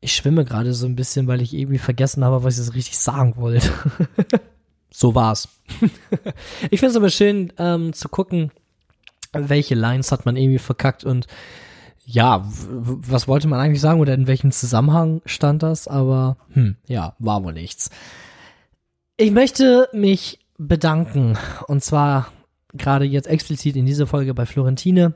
Ich 0.00 0.14
schwimme 0.14 0.44
gerade 0.44 0.74
so 0.74 0.86
ein 0.86 0.96
bisschen, 0.96 1.26
weil 1.26 1.42
ich 1.42 1.54
irgendwie 1.54 1.78
vergessen 1.78 2.24
habe, 2.24 2.44
was 2.44 2.58
ich 2.58 2.64
so 2.64 2.72
richtig 2.72 2.98
sagen 2.98 3.36
wollte. 3.36 3.70
so 4.98 5.14
war's. 5.14 5.48
ich 6.70 6.80
finde 6.80 6.90
es 6.90 6.96
aber 6.96 7.08
schön 7.08 7.52
ähm, 7.56 7.92
zu 7.92 8.08
gucken, 8.08 8.50
welche 9.32 9.76
Lines 9.76 10.10
hat 10.10 10.26
man 10.26 10.36
irgendwie 10.36 10.58
verkackt 10.58 11.04
und 11.04 11.28
ja, 12.04 12.42
was 12.44 13.28
wollte 13.28 13.46
man 13.46 13.60
eigentlich 13.60 13.80
sagen 13.80 14.00
oder 14.00 14.14
in 14.14 14.26
welchem 14.26 14.50
Zusammenhang 14.50 15.22
stand 15.24 15.62
das, 15.62 15.86
aber 15.86 16.36
hm, 16.52 16.76
ja, 16.88 17.14
war 17.20 17.44
wohl 17.44 17.52
nichts. 17.52 17.90
Ich 19.16 19.30
möchte 19.30 19.88
mich 19.92 20.40
bedanken 20.56 21.38
und 21.68 21.84
zwar 21.84 22.32
gerade 22.72 23.04
jetzt 23.04 23.28
explizit 23.28 23.76
in 23.76 23.86
dieser 23.86 24.08
Folge 24.08 24.34
bei 24.34 24.46
Florentine, 24.46 25.14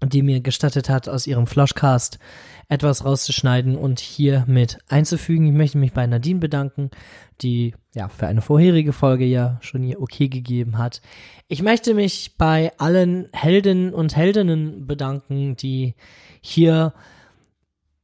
die 0.00 0.22
mir 0.22 0.40
gestattet 0.40 0.88
hat, 0.88 1.08
aus 1.08 1.26
ihrem 1.26 1.48
Flashcast 1.48 2.20
etwas 2.68 3.04
rauszuschneiden 3.04 3.76
und 3.76 3.98
hier 3.98 4.44
mit 4.46 4.78
einzufügen. 4.88 5.48
Ich 5.48 5.54
möchte 5.54 5.78
mich 5.78 5.92
bei 5.92 6.06
Nadine 6.06 6.38
bedanken, 6.38 6.90
die 7.40 7.74
ja 7.96 8.08
für 8.08 8.26
eine 8.26 8.42
vorherige 8.42 8.92
Folge 8.92 9.24
ja 9.24 9.58
schon 9.62 9.82
ihr 9.82 10.00
Okay 10.00 10.28
gegeben 10.28 10.76
hat. 10.78 11.00
Ich 11.48 11.62
möchte 11.62 11.94
mich 11.94 12.36
bei 12.36 12.72
allen 12.78 13.28
Helden 13.32 13.94
und 13.94 14.14
Heldinnen 14.14 14.86
bedanken, 14.86 15.56
die 15.56 15.94
hier 16.42 16.92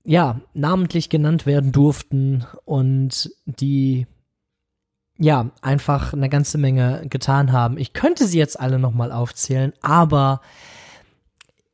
ja 0.04 0.40
namentlich 0.54 1.10
genannt 1.10 1.44
werden 1.44 1.72
durften 1.72 2.46
und 2.64 3.30
die 3.44 4.06
ja 5.18 5.50
einfach 5.60 6.14
eine 6.14 6.30
ganze 6.30 6.56
Menge 6.56 7.06
getan 7.08 7.52
haben. 7.52 7.76
Ich 7.76 7.92
könnte 7.92 8.26
sie 8.26 8.38
jetzt 8.38 8.58
alle 8.58 8.78
nochmal 8.78 9.12
aufzählen, 9.12 9.74
aber 9.82 10.40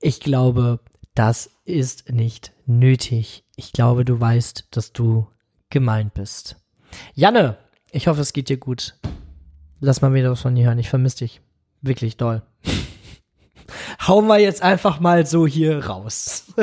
ich 0.01 0.19
glaube, 0.19 0.81
das 1.15 1.51
ist 1.65 2.11
nicht 2.11 2.53
nötig. 2.67 3.45
Ich 3.55 3.73
glaube, 3.73 4.05
du 4.05 4.21
weißt, 4.21 4.67
dass 4.73 4.93
du 4.93 5.29
gemeint 5.71 6.15
bist. 6.15 6.57
Janne, 7.15 7.59
ich 7.91 8.09
hoffe, 8.09 8.21
es 8.21 8.33
geht 8.33 8.49
dir 8.49 8.57
gut. 8.57 8.95
Lass 9.81 10.03
mal 10.03 10.15
wieder 10.15 10.31
was 10.31 10.41
von 10.41 10.55
dir 10.55 10.67
hören. 10.67 10.79
Ich 10.79 10.91
vermisse 10.91 11.19
dich. 11.19 11.41
Wirklich 11.81 12.17
doll. 12.17 12.43
Hauen 14.07 14.27
wir 14.27 14.39
jetzt 14.39 14.63
einfach 14.63 15.01
mal 15.01 15.27
so 15.27 15.47
hier 15.47 15.87
raus. 15.87 16.53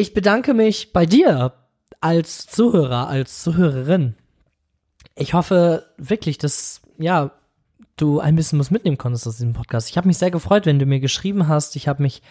Ich 0.00 0.14
bedanke 0.14 0.54
mich 0.54 0.92
bei 0.92 1.06
dir 1.06 1.54
als 2.00 2.46
Zuhörer, 2.46 3.08
als 3.08 3.42
Zuhörerin. 3.42 4.14
Ich 5.16 5.34
hoffe 5.34 5.86
wirklich, 5.96 6.38
dass, 6.38 6.82
ja, 7.00 7.32
du 7.96 8.20
ein 8.20 8.36
bisschen 8.36 8.60
was 8.60 8.70
mitnehmen 8.70 8.96
konntest 8.96 9.26
aus 9.26 9.38
diesem 9.38 9.54
Podcast. 9.54 9.90
Ich 9.90 9.96
habe 9.96 10.06
mich 10.06 10.18
sehr 10.18 10.30
gefreut, 10.30 10.66
wenn 10.66 10.78
du 10.78 10.86
mir 10.86 11.00
geschrieben 11.00 11.48
hast. 11.48 11.74
Ich 11.74 11.88
habe 11.88 12.02
mich 12.02 12.22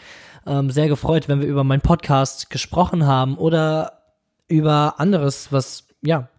ähm, 0.45 0.71
sehr 0.71 0.87
gefreut, 0.87 1.27
wenn 1.27 1.41
wir 1.41 1.47
über 1.47 1.65
meinen 1.65 1.81
Podcast 1.81 2.49
gesprochen 2.49 3.05
haben 3.05 3.37
oder 3.37 4.03
über 4.47 4.95
anderes, 4.97 5.51
was 5.51 5.87
ja 6.01 6.29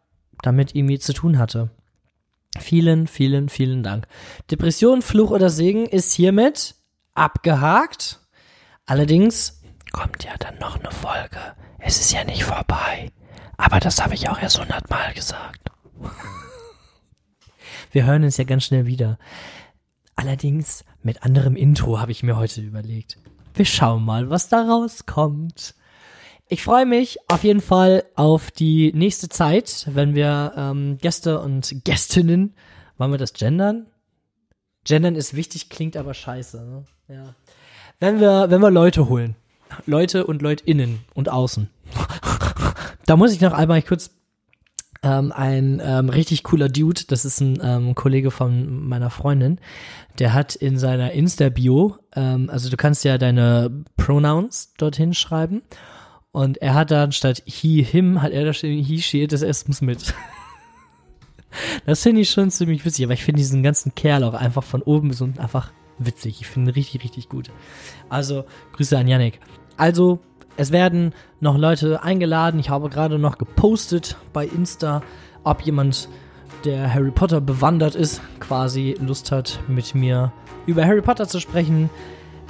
damit 0.42 0.74
irgendwie 0.74 0.98
zu 0.98 1.12
tun 1.12 1.38
hatte. 1.38 1.70
Vielen, 2.58 3.06
vielen, 3.06 3.48
vielen 3.48 3.82
Dank. 3.82 4.06
Depression, 4.50 5.02
Fluch 5.02 5.30
oder 5.30 5.50
Segen 5.50 5.86
ist 5.86 6.12
hiermit 6.12 6.74
abgehakt. 7.14 8.20
Allerdings 8.86 9.62
kommt 9.92 10.24
ja 10.24 10.36
dann 10.38 10.58
noch 10.58 10.78
eine 10.78 10.90
Folge. 10.90 11.38
Es 11.78 12.00
ist 12.00 12.12
ja 12.12 12.24
nicht 12.24 12.44
vorbei. 12.44 13.10
Aber 13.56 13.80
das 13.80 14.02
habe 14.02 14.14
ich 14.14 14.28
auch 14.28 14.40
erst 14.40 14.60
hundertmal 14.60 15.12
gesagt. 15.14 15.70
Wir 17.90 18.06
hören 18.06 18.24
uns 18.24 18.36
ja 18.36 18.44
ganz 18.44 18.64
schnell 18.64 18.86
wieder. 18.86 19.18
Allerdings 20.14 20.84
mit 21.02 21.22
anderem 21.22 21.56
Intro 21.56 22.00
habe 22.00 22.12
ich 22.12 22.22
mir 22.22 22.36
heute 22.36 22.60
überlegt. 22.60 23.18
Wir 23.54 23.64
schauen 23.64 24.04
mal, 24.04 24.30
was 24.30 24.48
da 24.48 24.62
rauskommt. 24.62 25.74
Ich 26.50 26.62
freue 26.62 26.86
mich 26.86 27.18
auf 27.28 27.44
jeden 27.44 27.60
Fall 27.60 28.04
auf 28.14 28.50
die 28.50 28.90
nächste 28.94 29.28
Zeit, 29.28 29.86
wenn 29.92 30.14
wir 30.14 30.54
ähm, 30.56 30.96
Gäste 30.96 31.40
und 31.40 31.84
Gästinnen, 31.84 32.54
wollen 32.96 33.10
wir 33.10 33.18
das 33.18 33.34
gendern? 33.34 33.86
Gendern 34.82 35.14
ist 35.14 35.34
wichtig, 35.34 35.68
klingt 35.68 35.94
aber 35.94 36.14
scheiße. 36.14 36.64
Ne? 36.64 36.84
Ja. 37.14 37.34
Wenn 38.00 38.18
wir, 38.18 38.46
wenn 38.48 38.62
wir 38.62 38.70
Leute 38.70 39.10
holen, 39.10 39.36
Leute 39.84 40.26
und 40.26 40.40
Leutinnen 40.40 41.00
und 41.12 41.28
außen. 41.28 41.68
da 43.04 43.16
muss 43.16 43.32
ich 43.32 43.42
noch 43.42 43.52
einmal 43.52 43.82
kurz 43.82 44.10
ähm, 45.02 45.32
ein 45.32 45.82
ähm, 45.84 46.08
richtig 46.08 46.44
cooler 46.44 46.70
Dude, 46.70 47.02
das 47.08 47.26
ist 47.26 47.42
ein 47.42 47.58
ähm, 47.62 47.94
Kollege 47.94 48.30
von 48.30 48.88
meiner 48.88 49.10
Freundin, 49.10 49.60
der 50.18 50.32
hat 50.32 50.56
in 50.56 50.78
seiner 50.78 51.12
Insta-Bio, 51.12 51.98
ähm, 52.16 52.48
also 52.48 52.70
du 52.70 52.78
kannst 52.78 53.04
ja 53.04 53.18
deine 53.18 53.84
Pronouns 53.98 54.72
dorthin 54.78 55.12
schreiben 55.12 55.60
und 56.32 56.58
er 56.58 56.74
hat 56.74 56.90
dann 56.90 57.12
statt 57.12 57.42
he, 57.46 57.82
him, 57.82 58.22
hat 58.22 58.32
er 58.32 58.44
da 58.44 58.52
stehen, 58.52 58.84
he, 58.84 59.00
she, 59.00 59.26
das 59.26 59.42
S 59.42 59.66
muss 59.68 59.80
mit. 59.80 60.14
das 61.86 62.02
finde 62.02 62.20
ich 62.20 62.30
schon 62.30 62.50
ziemlich 62.50 62.84
witzig, 62.84 63.04
aber 63.04 63.14
ich 63.14 63.24
finde 63.24 63.38
diesen 63.38 63.62
ganzen 63.62 63.94
Kerl 63.94 64.24
auch 64.24 64.34
einfach 64.34 64.62
von 64.62 64.82
oben 64.82 65.08
bis 65.08 65.20
unten 65.20 65.40
einfach 65.40 65.72
witzig. 65.98 66.40
Ich 66.40 66.46
finde 66.46 66.70
ihn 66.70 66.74
richtig, 66.74 67.02
richtig 67.02 67.28
gut. 67.28 67.50
Also, 68.08 68.44
Grüße 68.72 68.96
an 68.96 69.08
Yannick. 69.08 69.40
Also, 69.76 70.20
es 70.56 70.72
werden 70.72 71.14
noch 71.40 71.56
Leute 71.56 72.02
eingeladen. 72.02 72.60
Ich 72.60 72.68
habe 72.68 72.88
gerade 72.88 73.18
noch 73.18 73.38
gepostet 73.38 74.16
bei 74.32 74.44
Insta, 74.46 75.02
ob 75.44 75.62
jemand, 75.62 76.08
der 76.64 76.92
Harry 76.92 77.12
Potter 77.12 77.40
bewandert 77.40 77.94
ist, 77.94 78.20
quasi 78.40 78.96
Lust 79.00 79.30
hat, 79.30 79.60
mit 79.68 79.94
mir 79.94 80.32
über 80.66 80.84
Harry 80.84 81.00
Potter 81.00 81.28
zu 81.28 81.38
sprechen. 81.38 81.88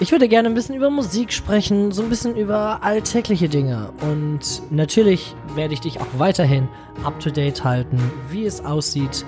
Ich 0.01 0.13
würde 0.13 0.29
gerne 0.29 0.49
ein 0.49 0.55
bisschen 0.55 0.77
über 0.77 0.91
Musik 0.91 1.33
sprechen, 1.33 1.91
so 1.91 2.05
ein 2.05 2.09
bisschen 2.09 2.37
über 2.37 2.85
alltägliche 2.85 3.49
Dinge. 3.49 3.91
Und 4.01 4.63
natürlich 4.71 5.35
werde 5.57 5.75
ich 5.75 5.81
dich 5.81 6.01
auch 6.01 6.07
weiterhin 6.19 6.69
up 7.03 7.19
to 7.19 7.31
date 7.31 7.65
halten, 7.65 7.99
wie 8.31 8.47
es 8.47 8.65
aussieht 8.65 9.25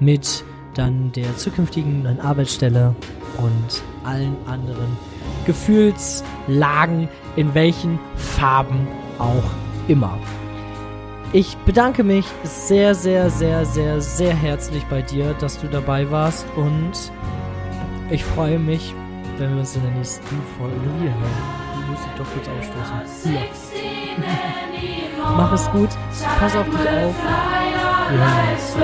mit 0.00 0.42
dann 0.72 1.12
der 1.12 1.36
zukünftigen 1.36 2.04
neuen 2.04 2.20
Arbeitsstelle 2.20 2.94
und 3.36 3.82
allen 4.02 4.34
anderen 4.46 4.96
Gefühlslagen, 5.44 7.06
in 7.36 7.52
welchen 7.52 7.98
Farben 8.16 8.88
auch 9.18 9.44
immer. 9.88 10.18
Ich 11.34 11.54
bedanke 11.66 12.02
mich 12.02 12.24
sehr, 12.44 12.94
sehr, 12.94 13.28
sehr, 13.28 13.66
sehr, 13.66 14.00
sehr 14.00 14.34
herzlich 14.34 14.84
bei 14.84 15.02
dir, 15.02 15.34
dass 15.34 15.60
du 15.60 15.68
dabei 15.68 16.10
warst 16.10 16.46
und 16.56 16.92
ich 18.10 18.24
freue 18.24 18.58
mich, 18.58 18.94
wenn 19.38 19.52
wir 19.52 19.60
uns 19.60 19.76
in 19.76 19.82
der 19.82 19.90
nächsten 19.92 20.42
Folge 20.56 20.76
wiederhören. 20.76 21.64
musst 21.90 22.04
dich 22.04 22.12
doch 22.16 22.26
kurz 22.32 22.48
ausstoßen. 22.48 23.34
Ja. 23.34 23.40
Mach 25.36 25.52
es 25.52 25.70
gut, 25.70 25.90
pass 26.38 26.54
auf 26.56 26.66
dich 26.66 26.80
auf. 26.80 27.14
Wir 28.10 28.18
hören 28.18 28.48
uns. 28.52 28.74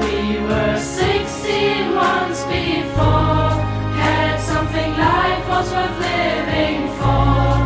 We 0.00 0.38
were 0.40 0.76
16 0.76 1.94
once 1.94 2.44
before, 2.44 3.50
had 3.96 4.38
something 4.40 4.96
life 4.96 5.48
was 5.48 5.70
worth 5.70 5.98
living 6.00 6.88
for, 6.98 7.56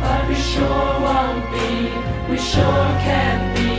but 0.00 0.28
we 0.28 0.34
sure. 0.34 0.93
we 2.30 2.38
sure 2.38 2.90
can 3.06 3.38
be 3.54 3.74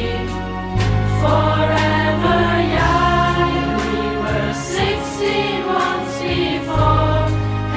forever 1.22 2.42
young. 2.78 3.52
We 3.82 4.18
were 4.24 4.54
16 4.54 5.66
once 5.66 6.14
before, 6.20 7.26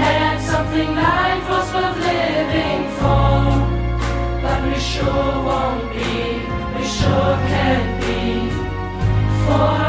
had 0.02 0.38
something 0.40 0.94
life 0.94 1.48
was 1.48 1.68
worth 1.74 1.98
living 2.12 2.82
for, 2.98 3.36
but 4.42 4.58
we 4.68 4.78
sure 4.78 5.34
won't 5.48 5.84
be, 5.92 6.12
we 6.76 6.84
sure 6.86 7.36
can 7.52 7.82
be 8.00 8.50
forever. 9.44 9.87